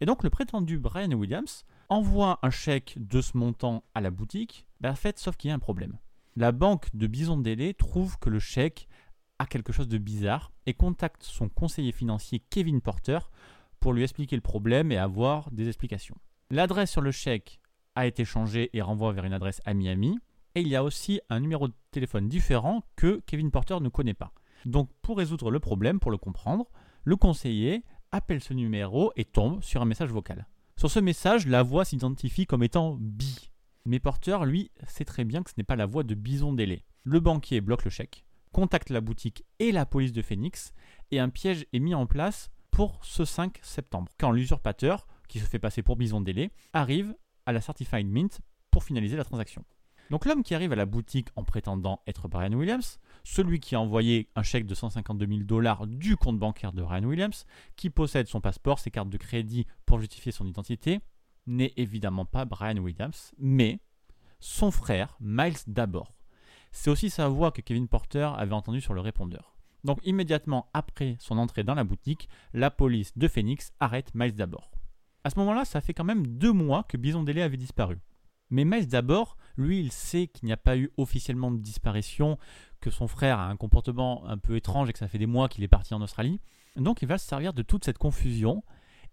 Et 0.00 0.06
donc 0.06 0.22
le 0.22 0.30
prétendu 0.30 0.78
Brian 0.78 1.10
Williams 1.10 1.64
envoie 1.88 2.38
un 2.42 2.50
chèque 2.50 2.94
de 2.96 3.20
ce 3.20 3.36
montant 3.36 3.84
à 3.94 4.00
la 4.00 4.10
boutique, 4.10 4.66
ben, 4.80 4.94
sauf 5.16 5.36
qu'il 5.36 5.48
y 5.48 5.52
a 5.52 5.54
un 5.54 5.60
problème. 5.60 5.98
La 6.36 6.52
banque 6.52 6.94
de 6.94 7.06
Bison 7.06 7.38
Délé 7.38 7.74
trouve 7.74 8.18
que 8.18 8.28
le 8.28 8.38
chèque 8.38 8.88
a 9.38 9.46
quelque 9.46 9.72
chose 9.72 9.88
de 9.88 9.98
bizarre 9.98 10.52
et 10.66 10.74
contacte 10.74 11.22
son 11.22 11.48
conseiller 11.48 11.92
financier 11.92 12.42
Kevin 12.50 12.80
Porter 12.80 13.18
pour 13.80 13.92
lui 13.92 14.02
expliquer 14.02 14.36
le 14.36 14.42
problème 14.42 14.92
et 14.92 14.96
avoir 14.96 15.50
des 15.50 15.68
explications. 15.68 16.16
L'adresse 16.50 16.90
sur 16.90 17.00
le 17.00 17.10
chèque 17.10 17.60
a 17.94 18.06
été 18.06 18.24
changée 18.24 18.70
et 18.72 18.82
renvoie 18.82 19.12
vers 19.12 19.24
une 19.24 19.32
adresse 19.32 19.60
à 19.64 19.74
Miami. 19.74 20.18
Et 20.54 20.60
il 20.60 20.68
y 20.68 20.76
a 20.76 20.84
aussi 20.84 21.20
un 21.28 21.40
numéro 21.40 21.68
de 21.68 21.74
téléphone 21.90 22.28
différent 22.28 22.82
que 22.96 23.20
Kevin 23.26 23.50
Porter 23.50 23.78
ne 23.80 23.88
connaît 23.88 24.14
pas. 24.14 24.32
Donc 24.64 24.90
pour 25.02 25.18
résoudre 25.18 25.50
le 25.50 25.60
problème, 25.60 26.00
pour 26.00 26.10
le 26.10 26.16
comprendre, 26.16 26.66
le 27.04 27.16
conseiller 27.16 27.82
appelle 28.12 28.42
ce 28.42 28.54
numéro 28.54 29.12
et 29.16 29.24
tombe 29.24 29.62
sur 29.62 29.82
un 29.82 29.84
message 29.86 30.10
vocal. 30.10 30.46
Sur 30.78 30.90
ce 30.90 31.00
message, 31.00 31.46
la 31.46 31.62
voix 31.62 31.86
s'identifie 31.86 32.44
comme 32.44 32.62
étant 32.62 32.98
Bi. 33.00 33.50
Mais 33.86 33.98
Porter, 33.98 34.44
lui, 34.44 34.70
sait 34.86 35.06
très 35.06 35.24
bien 35.24 35.42
que 35.42 35.48
ce 35.48 35.54
n'est 35.56 35.64
pas 35.64 35.74
la 35.74 35.86
voix 35.86 36.02
de 36.02 36.14
Bison 36.14 36.52
Délé. 36.52 36.84
Le 37.02 37.18
banquier 37.18 37.62
bloque 37.62 37.86
le 37.86 37.90
chèque, 37.90 38.26
contacte 38.52 38.90
la 38.90 39.00
boutique 39.00 39.46
et 39.58 39.72
la 39.72 39.86
police 39.86 40.12
de 40.12 40.20
Phoenix, 40.20 40.74
et 41.12 41.18
un 41.18 41.30
piège 41.30 41.64
est 41.72 41.78
mis 41.78 41.94
en 41.94 42.04
place 42.04 42.50
pour 42.70 43.02
ce 43.02 43.24
5 43.24 43.58
septembre, 43.62 44.12
quand 44.18 44.32
l'usurpateur, 44.32 45.06
qui 45.28 45.38
se 45.38 45.46
fait 45.46 45.58
passer 45.58 45.80
pour 45.80 45.96
Bison 45.96 46.20
Délé, 46.20 46.50
arrive 46.74 47.16
à 47.46 47.52
la 47.52 47.62
Certified 47.62 48.06
Mint 48.06 48.40
pour 48.70 48.84
finaliser 48.84 49.16
la 49.16 49.24
transaction. 49.24 49.64
Donc 50.10 50.26
l'homme 50.26 50.42
qui 50.42 50.54
arrive 50.54 50.72
à 50.72 50.76
la 50.76 50.84
boutique 50.84 51.28
en 51.36 51.42
prétendant 51.44 52.02
être 52.06 52.28
Brian 52.28 52.52
Williams, 52.52 52.98
celui 53.26 53.58
qui 53.58 53.74
a 53.74 53.80
envoyé 53.80 54.28
un 54.36 54.44
chèque 54.44 54.66
de 54.66 54.74
152 54.74 55.26
000 55.26 55.40
dollars 55.40 55.88
du 55.88 56.16
compte 56.16 56.38
bancaire 56.38 56.72
de 56.72 56.80
Brian 56.80 57.02
Williams, 57.02 57.44
qui 57.74 57.90
possède 57.90 58.28
son 58.28 58.40
passeport, 58.40 58.78
ses 58.78 58.92
cartes 58.92 59.10
de 59.10 59.16
crédit 59.16 59.66
pour 59.84 59.98
justifier 59.98 60.30
son 60.30 60.46
identité, 60.46 61.00
n'est 61.48 61.72
évidemment 61.76 62.24
pas 62.24 62.44
Brian 62.44 62.76
Williams, 62.76 63.32
mais 63.36 63.80
son 64.38 64.70
frère, 64.70 65.16
Miles 65.18 65.56
Dabor. 65.66 66.12
C'est 66.70 66.88
aussi 66.88 67.10
sa 67.10 67.26
voix 67.26 67.50
que 67.50 67.62
Kevin 67.62 67.88
Porter 67.88 68.30
avait 68.36 68.54
entendue 68.54 68.80
sur 68.80 68.94
le 68.94 69.00
répondeur. 69.00 69.56
Donc 69.82 69.98
immédiatement 70.04 70.70
après 70.72 71.16
son 71.18 71.36
entrée 71.38 71.64
dans 71.64 71.74
la 71.74 71.84
boutique, 71.84 72.28
la 72.54 72.70
police 72.70 73.18
de 73.18 73.26
Phoenix 73.26 73.72
arrête 73.80 74.14
Miles 74.14 74.36
Dabor. 74.36 74.70
À 75.24 75.30
ce 75.30 75.38
moment-là, 75.40 75.64
ça 75.64 75.80
fait 75.80 75.94
quand 75.94 76.04
même 76.04 76.28
deux 76.28 76.52
mois 76.52 76.84
que 76.84 76.96
Bison 76.96 77.24
Délé 77.24 77.42
avait 77.42 77.56
disparu. 77.56 77.98
Mais 78.50 78.64
Miles 78.64 78.86
d'abord, 78.86 79.36
lui, 79.56 79.80
il 79.80 79.90
sait 79.90 80.28
qu'il 80.28 80.46
n'y 80.46 80.52
a 80.52 80.56
pas 80.56 80.76
eu 80.76 80.90
officiellement 80.96 81.50
de 81.50 81.58
disparition, 81.58 82.38
que 82.80 82.90
son 82.90 83.08
frère 83.08 83.38
a 83.38 83.48
un 83.48 83.56
comportement 83.56 84.26
un 84.26 84.38
peu 84.38 84.56
étrange 84.56 84.88
et 84.88 84.92
que 84.92 84.98
ça 84.98 85.08
fait 85.08 85.18
des 85.18 85.26
mois 85.26 85.48
qu'il 85.48 85.64
est 85.64 85.68
parti 85.68 85.94
en 85.94 86.02
Australie. 86.02 86.40
Donc 86.76 87.02
il 87.02 87.08
va 87.08 87.18
se 87.18 87.26
servir 87.26 87.52
de 87.52 87.62
toute 87.62 87.84
cette 87.84 87.98
confusion 87.98 88.62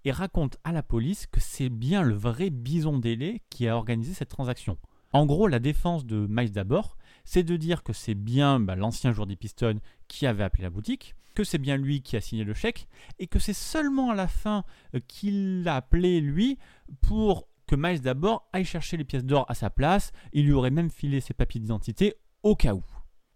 et 0.05 0.11
raconte 0.11 0.57
à 0.63 0.71
la 0.71 0.83
police 0.83 1.27
que 1.27 1.39
c'est 1.39 1.69
bien 1.69 2.01
le 2.01 2.15
vrai 2.15 2.49
Bison 2.49 2.97
Délé 2.97 3.41
qui 3.49 3.67
a 3.67 3.77
organisé 3.77 4.13
cette 4.13 4.29
transaction. 4.29 4.77
En 5.13 5.25
gros, 5.25 5.47
la 5.47 5.59
défense 5.59 6.05
de 6.05 6.27
Miles 6.29 6.51
d'abord, 6.51 6.97
c'est 7.23 7.43
de 7.43 7.55
dire 7.55 7.83
que 7.83 7.93
c'est 7.93 8.15
bien 8.15 8.59
bah, 8.59 8.75
l'ancien 8.75 9.11
joueur 9.11 9.27
des 9.27 9.35
Pistons 9.35 9.79
qui 10.07 10.25
avait 10.25 10.43
appelé 10.43 10.63
la 10.63 10.69
boutique, 10.69 11.15
que 11.35 11.43
c'est 11.43 11.59
bien 11.59 11.77
lui 11.77 12.01
qui 12.01 12.17
a 12.17 12.21
signé 12.21 12.43
le 12.43 12.53
chèque, 12.53 12.87
et 13.19 13.27
que 13.27 13.39
c'est 13.39 13.53
seulement 13.53 14.09
à 14.09 14.15
la 14.15 14.27
fin 14.27 14.65
euh, 14.95 14.99
qu'il 15.07 15.63
l'a 15.63 15.75
appelé 15.77 16.19
lui 16.19 16.57
pour 17.01 17.47
que 17.67 17.75
Miles 17.75 18.01
d'abord 18.01 18.49
aille 18.53 18.65
chercher 18.65 18.97
les 18.97 19.05
pièces 19.05 19.23
d'or 19.23 19.45
à 19.49 19.55
sa 19.55 19.69
place, 19.69 20.11
il 20.33 20.45
lui 20.45 20.53
aurait 20.53 20.71
même 20.71 20.89
filé 20.89 21.21
ses 21.21 21.33
papiers 21.33 21.61
d'identité 21.61 22.15
au 22.41 22.55
cas 22.55 22.73
où. 22.73 22.83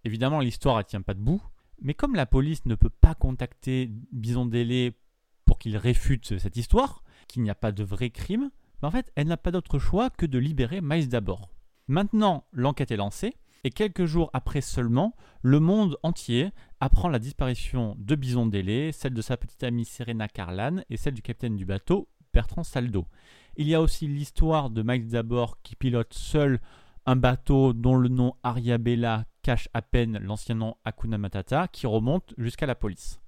Évidemment, 0.04 0.40
l'histoire 0.40 0.78
ne 0.78 0.84
tient 0.84 1.02
pas 1.02 1.14
debout, 1.14 1.42
mais 1.82 1.94
comme 1.94 2.16
la 2.16 2.26
police 2.26 2.66
ne 2.66 2.76
peut 2.76 2.90
pas 2.90 3.16
contacter 3.16 3.92
Bison 4.12 4.46
Délé 4.46 4.98
pour 5.46 5.58
qu'il 5.60 5.78
réfute 5.78 6.38
cette 6.40 6.58
histoire, 6.58 7.04
qu'il 7.28 7.44
n'y 7.44 7.50
a 7.50 7.56
pas 7.56 7.72
de 7.72 7.84
vrai 7.84 8.10
crime, 8.10 8.50
ben 8.82 8.90
en 8.90 8.92
fait, 8.92 9.12
elle 9.16 9.28
n'a 9.28 9.38
pas 9.38 9.52
d'autre 9.52 9.80
choix 9.80 10.10
que 10.10 10.26
de 10.26 10.38
libérer 10.38 10.82
Miles 10.82 11.10
d'abord. 11.10 11.50
Maintenant, 11.88 12.46
l'enquête 12.52 12.92
est 12.92 12.98
lancée, 12.98 13.36
et 13.64 13.70
quelques 13.70 14.06
jours 14.06 14.30
après 14.34 14.62
seulement, 14.62 15.16
le 15.42 15.60
monde 15.60 15.98
entier 16.04 16.52
apprend 16.80 17.10
la 17.10 17.20
disparition 17.20 17.96
de 17.98 18.16
Bison 18.16 18.46
Délé, 18.46 18.92
celle 18.92 19.14
de 19.14 19.22
sa 19.22 19.38
petite 19.38 19.64
amie 19.64 19.86
Serena 19.86 20.28
Carlan 20.28 20.78
et 20.90 20.98
celle 20.98 21.16
du 21.16 21.22
capitaine 21.22 21.56
du 21.56 21.66
bateau, 21.66 22.08
Bertrand 22.34 22.64
Saldo. 22.64 23.08
Il 23.56 23.68
y 23.68 23.74
a 23.74 23.82
aussi 23.82 24.08
l'histoire 24.08 24.70
de 24.70 24.84
Mike 24.84 25.08
Zabor 25.08 25.62
qui 25.64 25.76
pilote 25.76 26.14
seul 26.14 26.60
un 27.06 27.16
bateau 27.16 27.74
dont 27.74 27.96
le 27.96 28.10
nom 28.10 28.36
Ariabella 28.44 29.26
cache 29.48 29.70
à 29.74 29.82
peine 29.82 30.20
l'ancien 30.22 30.56
nom 30.56 30.76
Akuna 30.84 31.18
Matata 31.18 31.70
qui 31.70 31.88
remonte 31.88 32.34
jusqu'à 32.38 32.66
la 32.66 32.76
police. 32.76 33.22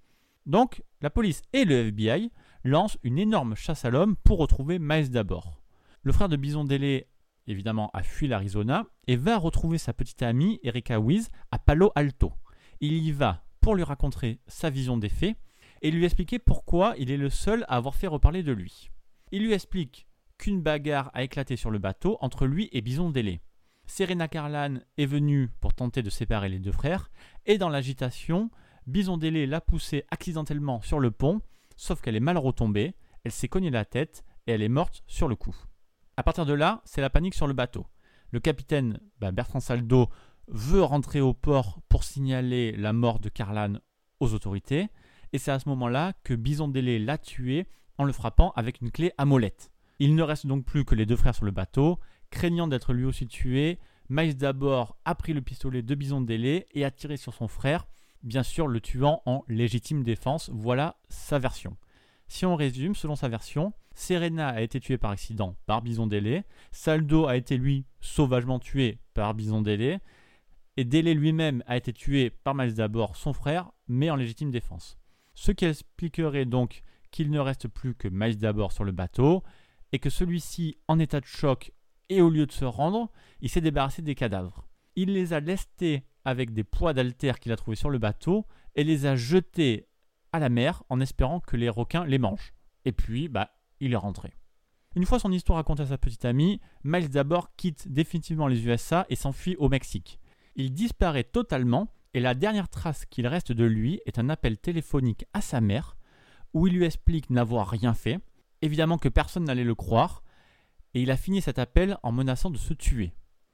Donc, 0.45 0.83
la 0.99 1.09
police 1.09 1.43
et 1.53 1.63
le 1.63 1.87
FBI 1.87 2.29
lancent 2.65 2.97
une 3.03 3.17
énorme 3.17 3.55
chasse 3.55 3.85
à 3.85 3.89
l'homme 3.89 4.17
pour 4.17 4.37
retrouver 4.37 4.79
Miles 4.79 5.11
Dabor. 5.11 5.61
Le 6.01 6.11
frère 6.11 6.27
de 6.27 6.35
Bison 6.35 6.65
Délé, 6.65 7.07
évidemment, 7.47 7.89
a 7.93 8.03
fui 8.03 8.27
l'Arizona 8.27 8.83
et 9.07 9.15
va 9.15 9.37
retrouver 9.37 9.77
sa 9.77 9.93
petite 9.93 10.21
amie 10.21 10.59
Erika 10.61 10.99
Wiz 10.99 11.29
à 11.51 11.57
Palo 11.57 11.93
Alto. 11.95 12.33
Il 12.81 12.97
y 12.97 13.13
va 13.13 13.45
pour 13.61 13.75
lui 13.75 13.83
raconter 13.83 14.41
sa 14.45 14.69
vision 14.69 14.97
des 14.97 15.07
faits 15.07 15.37
et 15.81 15.89
lui 15.89 16.03
expliquer 16.03 16.37
pourquoi 16.37 16.95
il 16.97 17.11
est 17.11 17.17
le 17.17 17.29
seul 17.29 17.63
à 17.69 17.77
avoir 17.77 17.95
fait 17.95 18.07
reparler 18.07 18.43
de 18.43 18.51
lui. 18.51 18.89
Il 19.31 19.45
lui 19.45 19.53
explique 19.53 20.05
qu'une 20.37 20.61
bagarre 20.61 21.11
a 21.13 21.23
éclaté 21.23 21.55
sur 21.55 21.71
le 21.71 21.79
bateau 21.79 22.17
entre 22.19 22.45
lui 22.45 22.67
et 22.73 22.81
Bison 22.81 23.09
Délé. 23.09 23.39
Serena 23.89 24.27
Carlan 24.27 24.75
est 24.97 25.07
venue 25.07 25.49
pour 25.59 25.73
tenter 25.73 26.03
de 26.03 26.11
séparer 26.11 26.47
les 26.47 26.59
deux 26.59 26.71
frères, 26.71 27.09
et 27.47 27.57
dans 27.57 27.69
l'agitation, 27.69 28.51
Bison 28.85 29.17
Délé 29.17 29.47
l'a 29.47 29.61
poussée 29.61 30.05
accidentellement 30.11 30.79
sur 30.81 30.99
le 30.99 31.09
pont, 31.09 31.41
sauf 31.75 31.99
qu'elle 31.99 32.15
est 32.15 32.21
mal 32.21 32.37
retombée, 32.37 32.93
elle 33.23 33.31
s'est 33.31 33.47
cognée 33.47 33.71
la 33.71 33.85
tête 33.85 34.23
et 34.45 34.51
elle 34.51 34.61
est 34.61 34.69
morte 34.69 35.03
sur 35.07 35.27
le 35.27 35.35
coup. 35.35 35.55
À 36.17 36.23
partir 36.23 36.45
de 36.45 36.53
là, 36.53 36.81
c'est 36.85 37.01
la 37.01 37.09
panique 37.09 37.33
sur 37.33 37.47
le 37.47 37.53
bateau. 37.53 37.87
Le 38.31 38.39
capitaine 38.39 38.99
bah, 39.19 39.31
Bertrand 39.31 39.59
Saldo 39.59 40.07
veut 40.47 40.83
rentrer 40.83 41.19
au 41.19 41.33
port 41.33 41.81
pour 41.89 42.03
signaler 42.03 42.71
la 42.73 42.93
mort 42.93 43.19
de 43.19 43.29
Carlan 43.29 43.73
aux 44.19 44.35
autorités, 44.35 44.89
et 45.33 45.39
c'est 45.39 45.51
à 45.51 45.59
ce 45.59 45.67
moment-là 45.67 46.13
que 46.23 46.35
Bison 46.35 46.67
Délé 46.67 46.99
l'a 46.99 47.17
tué 47.17 47.65
en 47.97 48.03
le 48.03 48.13
frappant 48.13 48.53
avec 48.55 48.81
une 48.81 48.91
clé 48.91 49.11
à 49.17 49.25
molette. 49.25 49.71
Il 49.97 50.15
ne 50.15 50.23
reste 50.23 50.47
donc 50.47 50.63
plus 50.63 50.85
que 50.85 50.95
les 50.95 51.05
deux 51.05 51.17
frères 51.17 51.35
sur 51.35 51.45
le 51.45 51.51
bateau. 51.51 51.99
Craignant 52.31 52.67
d'être 52.67 52.93
lui 52.93 53.05
aussi 53.05 53.27
tué, 53.27 53.79
Miles 54.09 54.37
d'abord 54.37 54.97
a 55.05 55.15
pris 55.15 55.33
le 55.33 55.41
pistolet 55.41 55.81
de 55.81 55.95
Bison 55.95 56.21
Délé 56.21 56.65
et 56.73 56.85
a 56.85 56.91
tiré 56.91 57.17
sur 57.17 57.33
son 57.33 57.47
frère, 57.47 57.87
bien 58.23 58.43
sûr 58.43 58.67
le 58.67 58.81
tuant 58.81 59.21
en 59.25 59.43
légitime 59.47 60.03
défense. 60.03 60.49
Voilà 60.53 60.97
sa 61.09 61.39
version. 61.39 61.77
Si 62.27 62.45
on 62.45 62.55
résume, 62.55 62.95
selon 62.95 63.15
sa 63.15 63.27
version, 63.27 63.73
Serena 63.93 64.49
a 64.49 64.61
été 64.61 64.79
tuée 64.79 64.97
par 64.97 65.11
accident 65.11 65.55
par 65.65 65.81
Bison 65.81 66.07
Délé, 66.07 66.43
Saldo 66.71 67.25
a 67.27 67.35
été 67.35 67.57
lui 67.57 67.85
sauvagement 67.99 68.59
tué 68.59 68.99
par 69.13 69.33
Bison 69.33 69.61
Délé, 69.61 69.99
et 70.77 70.85
Délé 70.85 71.13
lui-même 71.13 71.63
a 71.67 71.75
été 71.75 71.91
tué 71.91 72.29
par 72.29 72.55
Miles 72.55 72.75
d'abord, 72.75 73.15
son 73.15 73.33
frère, 73.33 73.71
mais 73.87 74.09
en 74.09 74.15
légitime 74.15 74.51
défense. 74.51 74.97
Ce 75.33 75.51
qui 75.51 75.65
expliquerait 75.65 76.45
donc 76.45 76.83
qu'il 77.11 77.31
ne 77.31 77.39
reste 77.39 77.67
plus 77.67 77.95
que 77.95 78.07
Miles 78.07 78.37
d'abord 78.37 78.71
sur 78.71 78.83
le 78.83 78.91
bateau, 78.91 79.43
et 79.91 79.99
que 79.99 80.09
celui-ci, 80.09 80.77
en 80.87 80.99
état 80.99 81.19
de 81.19 81.25
choc 81.25 81.73
et 82.09 82.21
au 82.21 82.29
lieu 82.29 82.45
de 82.45 82.51
se 82.51 82.65
rendre, 82.65 83.11
il 83.41 83.49
s'est 83.49 83.61
débarrassé 83.61 84.01
des 84.01 84.15
cadavres. 84.15 84.67
Il 84.95 85.13
les 85.13 85.33
a 85.33 85.39
lestés 85.39 86.03
avec 86.25 86.53
des 86.53 86.63
poids 86.63 86.93
d'altère 86.93 87.39
qu'il 87.39 87.51
a 87.51 87.55
trouvés 87.55 87.75
sur 87.75 87.89
le 87.89 87.99
bateau 87.99 88.45
et 88.75 88.83
les 88.83 89.05
a 89.05 89.15
jetés 89.15 89.87
à 90.31 90.39
la 90.39 90.49
mer 90.49 90.83
en 90.89 90.99
espérant 90.99 91.39
que 91.39 91.57
les 91.57 91.69
requins 91.69 92.05
les 92.05 92.17
mangent. 92.17 92.53
Et 92.85 92.91
puis, 92.91 93.29
bah, 93.29 93.51
il 93.79 93.93
est 93.93 93.97
rentré. 93.97 94.33
Une 94.95 95.05
fois 95.05 95.19
son 95.19 95.31
histoire 95.31 95.57
racontée 95.57 95.83
à 95.83 95.87
sa 95.87 95.97
petite 95.97 96.25
amie, 96.25 96.59
Miles 96.83 97.09
d'abord 97.09 97.55
quitte 97.55 97.87
définitivement 97.87 98.47
les 98.47 98.65
USA 98.65 99.05
et 99.09 99.15
s'enfuit 99.15 99.55
au 99.57 99.69
Mexique. 99.69 100.19
Il 100.55 100.73
disparaît 100.73 101.23
totalement 101.23 101.93
et 102.13 102.19
la 102.19 102.33
dernière 102.33 102.69
trace 102.69 103.05
qu'il 103.05 103.27
reste 103.27 103.51
de 103.51 103.65
lui 103.65 104.01
est 104.05 104.17
un 104.17 104.29
appel 104.29 104.57
téléphonique 104.57 105.25
à 105.33 105.41
sa 105.41 105.61
mère 105.61 105.95
où 106.53 106.65
il 106.65 106.73
lui 106.73 106.85
explique 106.85 107.29
n'avoir 107.29 107.69
rien 107.69 107.93
fait 107.93 108.19
Évidemment 108.61 108.97
que 108.97 109.09
personne 109.09 109.45
n'allait 109.45 109.63
le 109.63 109.75
croire, 109.75 110.23
et 110.93 111.01
il 111.01 111.11
a 111.11 111.17
fini 111.17 111.41
cet 111.41 111.59
appel 111.59 111.97
en 112.03 112.11
menaçant 112.11 112.49
de 112.49 112.57
se 112.57 112.73
tuer. 112.73 113.13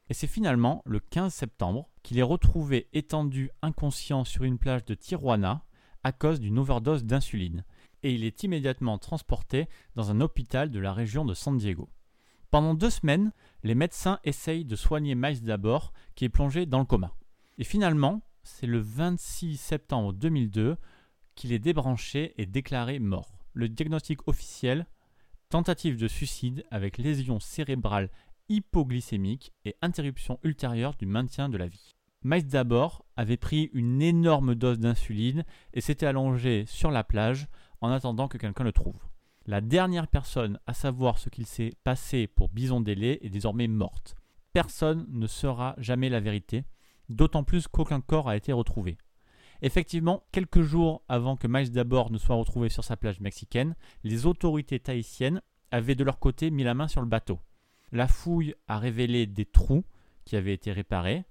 Et 0.10 0.14
c'est 0.14 0.28
finalement 0.28 0.82
le 0.86 1.00
15 1.00 1.34
septembre 1.34 1.90
qu'il 2.04 2.20
est 2.20 2.24
retrouvé 2.24 2.88
étendu 2.94 3.50
inconscient 3.62 4.24
sur 4.24 4.44
une 4.44 4.60
plage 4.60 4.86
de 4.86 4.94
Tijuana 4.94 5.66
à 6.04 6.12
cause 6.12 6.40
d'une 6.40 6.60
overdose 6.60 7.04
d'insuline, 7.04 7.66
et 8.04 8.14
il 8.14 8.24
est 8.24 8.44
immédiatement 8.44 9.00
transporté 9.00 9.68
dans 9.96 10.12
un 10.12 10.22
hôpital 10.22 10.70
de 10.70 10.80
la 10.80 10.94
région 10.94 11.26
de 11.26 11.34
San 11.34 11.58
Diego. 11.58 11.90
Pendant 12.52 12.76
deux 12.76 12.92
semaines, 12.92 13.34
les 13.64 13.74
médecins 13.74 14.20
essayent 14.24 14.66
de 14.66 14.76
soigner 14.76 15.16
Miles 15.16 15.42
d'abord, 15.42 15.92
qui 16.14 16.26
est 16.26 16.30
plongé 16.30 16.68
dans 16.68 16.80
le 16.80 16.86
coma. 16.86 17.16
Et 17.58 17.64
finalement, 17.64 18.22
c'est 18.44 18.68
le 18.68 18.80
26 18.80 19.58
septembre 19.58 20.14
2002 20.14 20.78
qu'il 21.34 21.52
est 21.52 21.60
débranché 21.60 22.34
et 22.38 22.46
déclaré 22.46 23.00
mort. 23.00 23.40
Le 23.54 23.68
diagnostic 23.68 24.28
officiel 24.28 24.86
tentative 25.56 25.96
de 25.96 26.10
suicide 26.10 26.66
avec 26.70 26.98
lésion 26.98 27.40
cérébrale 27.40 28.10
hypoglycémique 28.50 29.54
et 29.64 29.78
interruption 29.82 30.38
ultérieure 30.44 30.96
du 30.96 31.06
maintien 31.06 31.48
de 31.48 31.56
la 31.56 31.68
vie. 31.68 31.96
Miles 32.26 32.46
d'abord 32.46 33.06
avait 33.16 33.38
pris 33.38 33.70
une 33.72 34.02
énorme 34.02 34.54
dose 34.56 34.80
d'insuline 34.80 35.46
et 35.74 35.80
s'était 35.80 36.08
allongé 36.08 36.66
sur 36.68 36.92
la 36.92 37.06
plage 37.06 37.48
en 37.80 37.90
attendant 37.90 38.28
que 38.28 38.38
quelqu'un 38.38 38.66
le 38.66 38.74
trouve. 38.74 39.00
La 39.46 39.62
dernière 39.62 40.10
personne 40.10 40.60
à 40.68 40.74
savoir 40.74 41.20
ce 41.20 41.30
qu'il 41.30 41.46
s'est 41.46 41.72
passé 41.86 42.28
pour 42.28 42.50
Bison 42.50 42.82
Délé 42.82 43.20
est 43.22 43.30
désormais 43.30 43.70
morte. 43.70 44.18
Personne 44.52 45.06
ne 45.08 45.26
saura 45.26 45.76
jamais 45.78 46.10
la 46.10 46.20
vérité, 46.20 46.66
d'autant 47.08 47.46
plus 47.46 47.70
qu'aucun 47.70 48.02
corps 48.02 48.28
a 48.28 48.36
été 48.36 48.52
retrouvé. 48.52 48.98
Effectivement, 49.66 50.22
quelques 50.32 50.62
jours 50.62 51.02
avant 51.10 51.38
que 51.38 51.48
Miles 51.48 51.72
d'abord 51.72 52.12
ne 52.12 52.20
soit 52.20 52.36
retrouvé 52.36 52.70
sur 52.70 52.84
sa 52.84 52.98
plage 52.98 53.20
mexicaine, 53.20 53.76
les 54.04 54.28
autorités 54.28 54.80
tahitiennes 54.80 55.42
avaient 55.72 55.96
de 55.96 56.04
leur 56.04 56.20
côté 56.20 56.52
mis 56.52 56.64
la 56.64 56.76
main 56.76 56.88
sur 56.88 57.02
le 57.02 57.08
bateau. 57.08 57.40
La 57.92 58.08
fouille 58.08 58.54
a 58.68 58.78
révélé 58.78 59.26
des 59.26 59.46
trous 59.46 59.84
qui 60.24 60.36
avaient 60.36 60.54
été 60.54 60.72
réparés. 60.72 61.26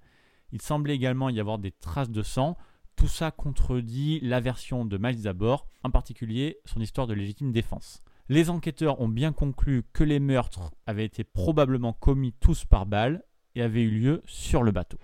Il 0.51 0.61
semblait 0.61 0.97
également 0.97 1.29
y 1.29 1.39
avoir 1.39 1.61
des 1.61 1.71
traces 1.71 2.11
de 2.11 2.25
sang. 2.25 2.57
Tout 2.97 3.07
ça 3.07 3.31
contredit 3.31 4.19
la 4.19 4.41
version 4.41 4.85
de 4.85 4.99
Miles 4.99 5.23
d'abord, 5.23 5.69
en 5.85 5.93
particulier 5.93 6.59
son 6.65 6.81
histoire 6.81 7.07
de 7.07 7.15
légitime 7.15 7.53
défense. 7.53 8.03
Les 8.29 8.51
enquêteurs 8.51 9.01
ont 9.01 9.09
bien 9.09 9.33
conclu 9.33 9.85
que 9.93 10.03
les 10.03 10.19
meurtres 10.19 10.73
avaient 10.87 11.05
été 11.05 11.23
probablement 11.23 11.93
commis 11.93 12.33
tous 12.41 12.65
par 12.65 12.85
balle 12.85 13.23
et 13.55 13.63
avaient 13.63 13.83
eu 13.83 13.91
lieu 13.91 14.23
sur 14.27 14.65
le 14.65 14.73
bateau. 14.73 14.99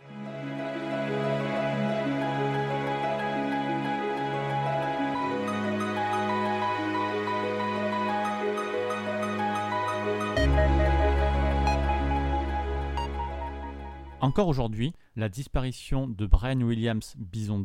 Encore 14.22 14.48
aujourd'hui, 14.48 14.92
la 15.16 15.30
disparition 15.30 16.06
de 16.06 16.26
Brian 16.26 16.60
Williams 16.60 17.14
Bison 17.16 17.64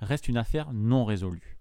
reste 0.00 0.26
une 0.26 0.36
affaire 0.36 0.72
non 0.72 1.04
résolue. 1.04 1.56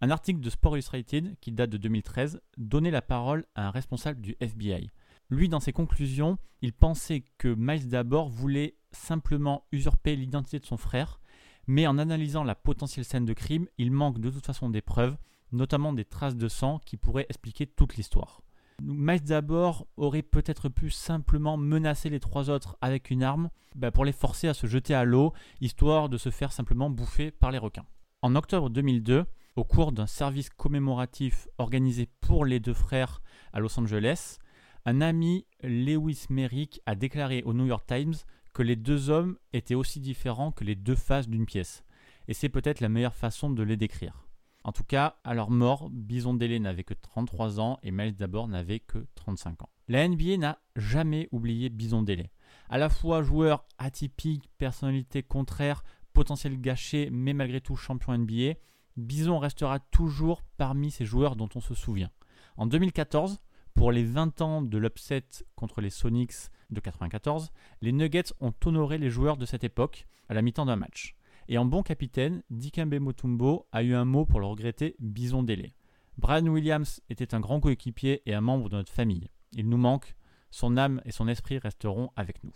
Un 0.00 0.10
article 0.10 0.40
de 0.40 0.50
Sport 0.50 0.76
Illustrated, 0.76 1.36
qui 1.40 1.52
date 1.52 1.70
de 1.70 1.76
2013, 1.76 2.40
donnait 2.58 2.90
la 2.90 3.00
parole 3.00 3.44
à 3.54 3.68
un 3.68 3.70
responsable 3.70 4.20
du 4.20 4.34
FBI. 4.40 4.90
Lui, 5.30 5.48
dans 5.48 5.60
ses 5.60 5.72
conclusions, 5.72 6.36
il 6.62 6.72
pensait 6.72 7.22
que 7.38 7.54
Miles 7.56 7.88
d'abord 7.88 8.28
voulait 8.28 8.74
simplement 8.90 9.64
usurper 9.70 10.16
l'identité 10.16 10.58
de 10.58 10.66
son 10.66 10.76
frère, 10.76 11.20
mais 11.68 11.86
en 11.86 11.96
analysant 11.96 12.42
la 12.42 12.56
potentielle 12.56 13.04
scène 13.04 13.24
de 13.24 13.34
crime, 13.34 13.68
il 13.78 13.92
manque 13.92 14.18
de 14.18 14.30
toute 14.30 14.46
façon 14.46 14.68
des 14.68 14.82
preuves, 14.82 15.16
notamment 15.52 15.92
des 15.92 16.04
traces 16.04 16.36
de 16.36 16.48
sang 16.48 16.80
qui 16.84 16.96
pourraient 16.96 17.26
expliquer 17.28 17.68
toute 17.68 17.96
l'histoire. 17.96 18.42
Miles 18.82 19.22
d'abord 19.22 19.86
aurait 19.96 20.22
peut-être 20.22 20.68
pu 20.68 20.90
simplement 20.90 21.56
menacer 21.56 22.10
les 22.10 22.20
trois 22.20 22.50
autres 22.50 22.76
avec 22.80 23.10
une 23.10 23.22
arme 23.22 23.50
bah, 23.74 23.90
pour 23.90 24.04
les 24.04 24.12
forcer 24.12 24.48
à 24.48 24.54
se 24.54 24.66
jeter 24.66 24.94
à 24.94 25.04
l'eau, 25.04 25.32
histoire 25.60 26.08
de 26.08 26.18
se 26.18 26.30
faire 26.30 26.52
simplement 26.52 26.90
bouffer 26.90 27.30
par 27.30 27.50
les 27.50 27.58
requins. 27.58 27.86
En 28.22 28.34
octobre 28.36 28.70
2002, 28.70 29.24
au 29.56 29.64
cours 29.64 29.92
d'un 29.92 30.06
service 30.06 30.50
commémoratif 30.50 31.48
organisé 31.58 32.08
pour 32.20 32.44
les 32.44 32.60
deux 32.60 32.74
frères 32.74 33.22
à 33.52 33.60
Los 33.60 33.78
Angeles, 33.78 34.38
un 34.84 35.00
ami, 35.00 35.46
Lewis 35.62 36.26
Merrick, 36.28 36.80
a 36.86 36.94
déclaré 36.94 37.42
au 37.44 37.54
New 37.54 37.66
York 37.66 37.86
Times 37.86 38.14
que 38.52 38.62
les 38.62 38.76
deux 38.76 39.10
hommes 39.10 39.36
étaient 39.52 39.74
aussi 39.74 40.00
différents 40.00 40.52
que 40.52 40.64
les 40.64 40.74
deux 40.74 40.94
faces 40.94 41.28
d'une 41.28 41.46
pièce. 41.46 41.84
Et 42.28 42.34
c'est 42.34 42.48
peut-être 42.48 42.80
la 42.80 42.88
meilleure 42.88 43.14
façon 43.14 43.50
de 43.50 43.62
les 43.62 43.76
décrire. 43.76 44.25
En 44.66 44.72
tout 44.72 44.82
cas, 44.82 45.14
à 45.22 45.32
leur 45.32 45.48
mort, 45.48 45.90
Bison 45.90 46.34
Dele 46.34 46.60
n'avait 46.60 46.82
que 46.82 46.92
33 46.92 47.60
ans 47.60 47.78
et 47.84 47.92
Miles 47.92 48.16
d'abord 48.16 48.48
n'avait 48.48 48.80
que 48.80 49.06
35 49.14 49.62
ans. 49.62 49.68
La 49.86 50.08
NBA 50.08 50.38
n'a 50.38 50.58
jamais 50.74 51.28
oublié 51.30 51.68
Bison 51.68 52.02
Dele. 52.02 52.30
À 52.68 52.76
la 52.76 52.88
fois 52.88 53.22
joueur 53.22 53.64
atypique, 53.78 54.50
personnalité 54.58 55.22
contraire, 55.22 55.84
potentiel 56.12 56.60
gâché, 56.60 57.10
mais 57.12 57.32
malgré 57.32 57.60
tout 57.60 57.76
champion 57.76 58.18
NBA, 58.18 58.54
Bison 58.96 59.38
restera 59.38 59.78
toujours 59.78 60.42
parmi 60.56 60.90
ces 60.90 61.04
joueurs 61.04 61.36
dont 61.36 61.48
on 61.54 61.60
se 61.60 61.74
souvient. 61.74 62.10
En 62.56 62.66
2014, 62.66 63.38
pour 63.72 63.92
les 63.92 64.02
20 64.02 64.40
ans 64.40 64.62
de 64.62 64.78
l'upset 64.78 65.28
contre 65.54 65.80
les 65.80 65.90
Sonics 65.90 66.50
de 66.70 66.80
94, 66.80 67.52
les 67.82 67.92
Nuggets 67.92 68.32
ont 68.40 68.52
honoré 68.64 68.98
les 68.98 69.10
joueurs 69.10 69.36
de 69.36 69.46
cette 69.46 69.62
époque 69.62 70.08
à 70.28 70.34
la 70.34 70.42
mi-temps 70.42 70.66
d'un 70.66 70.74
match. 70.74 71.14
Et 71.48 71.58
en 71.58 71.64
bon 71.64 71.82
capitaine, 71.82 72.42
Dikembe 72.50 72.94
Mutombo 72.94 73.68
a 73.70 73.82
eu 73.84 73.94
un 73.94 74.04
mot 74.04 74.26
pour 74.26 74.40
le 74.40 74.46
regretter 74.46 74.96
Bison 74.98 75.44
Délé. 75.44 75.74
Brian 76.18 76.46
Williams 76.46 77.00
était 77.08 77.34
un 77.34 77.40
grand 77.40 77.60
coéquipier 77.60 78.22
et 78.26 78.34
un 78.34 78.40
membre 78.40 78.68
de 78.68 78.76
notre 78.76 78.92
famille. 78.92 79.30
Il 79.52 79.68
nous 79.68 79.76
manque, 79.76 80.16
son 80.50 80.76
âme 80.76 81.00
et 81.04 81.12
son 81.12 81.28
esprit 81.28 81.58
resteront 81.58 82.10
avec 82.16 82.42
nous. 82.42 82.54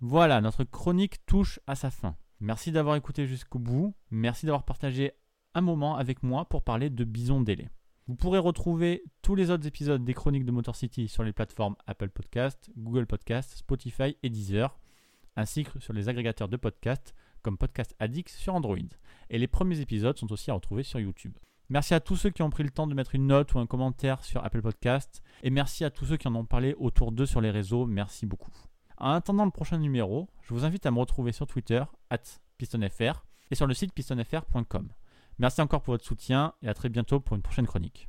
Voilà, 0.00 0.40
notre 0.40 0.64
chronique 0.64 1.24
touche 1.26 1.60
à 1.68 1.76
sa 1.76 1.90
fin. 1.90 2.16
Merci 2.40 2.72
d'avoir 2.72 2.96
écouté 2.96 3.28
jusqu'au 3.28 3.60
bout, 3.60 3.94
merci 4.10 4.46
d'avoir 4.46 4.64
partagé 4.64 5.12
un 5.54 5.60
moment 5.60 5.96
avec 5.96 6.24
moi 6.24 6.48
pour 6.48 6.64
parler 6.64 6.90
de 6.90 7.04
Bison 7.04 7.42
Délé. 7.42 7.68
Vous 8.08 8.16
pourrez 8.16 8.40
retrouver 8.40 9.04
tous 9.22 9.36
les 9.36 9.50
autres 9.50 9.68
épisodes 9.68 10.04
des 10.04 10.14
chroniques 10.14 10.44
de 10.44 10.50
Motor 10.50 10.74
City 10.74 11.06
sur 11.06 11.22
les 11.22 11.32
plateformes 11.32 11.76
Apple 11.86 12.08
Podcast, 12.08 12.70
Google 12.76 13.06
Podcast, 13.06 13.58
Spotify 13.58 14.16
et 14.24 14.30
Deezer, 14.30 14.76
ainsi 15.36 15.62
que 15.62 15.78
sur 15.78 15.92
les 15.92 16.08
agrégateurs 16.08 16.48
de 16.48 16.56
podcasts 16.56 17.14
comme 17.42 17.58
Podcast 17.58 17.94
Addict 17.98 18.30
sur 18.30 18.54
Android. 18.54 18.76
Et 19.30 19.38
les 19.38 19.48
premiers 19.48 19.80
épisodes 19.80 20.16
sont 20.16 20.32
aussi 20.32 20.50
à 20.50 20.54
retrouver 20.54 20.82
sur 20.82 21.00
YouTube. 21.00 21.36
Merci 21.68 21.94
à 21.94 22.00
tous 22.00 22.16
ceux 22.16 22.30
qui 22.30 22.42
ont 22.42 22.50
pris 22.50 22.62
le 22.62 22.70
temps 22.70 22.86
de 22.86 22.94
mettre 22.94 23.14
une 23.14 23.26
note 23.26 23.54
ou 23.54 23.58
un 23.58 23.66
commentaire 23.66 24.24
sur 24.24 24.44
Apple 24.44 24.62
Podcast. 24.62 25.22
Et 25.42 25.50
merci 25.50 25.84
à 25.84 25.90
tous 25.90 26.04
ceux 26.04 26.16
qui 26.16 26.28
en 26.28 26.34
ont 26.34 26.44
parlé 26.44 26.74
autour 26.78 27.12
d'eux 27.12 27.26
sur 27.26 27.40
les 27.40 27.50
réseaux. 27.50 27.86
Merci 27.86 28.26
beaucoup. 28.26 28.52
En 28.98 29.10
attendant 29.10 29.44
le 29.44 29.50
prochain 29.50 29.78
numéro, 29.78 30.28
je 30.42 30.54
vous 30.54 30.64
invite 30.64 30.86
à 30.86 30.90
me 30.90 30.98
retrouver 30.98 31.32
sur 31.32 31.46
Twitter, 31.46 31.82
at 32.10 32.18
pistonfr, 32.58 33.24
et 33.50 33.54
sur 33.54 33.66
le 33.66 33.74
site 33.74 33.92
pistonfr.com. 33.94 34.92
Merci 35.38 35.60
encore 35.60 35.82
pour 35.82 35.94
votre 35.94 36.04
soutien 36.04 36.52
et 36.62 36.68
à 36.68 36.74
très 36.74 36.88
bientôt 36.88 37.20
pour 37.20 37.36
une 37.36 37.42
prochaine 37.42 37.66
chronique. 37.66 38.08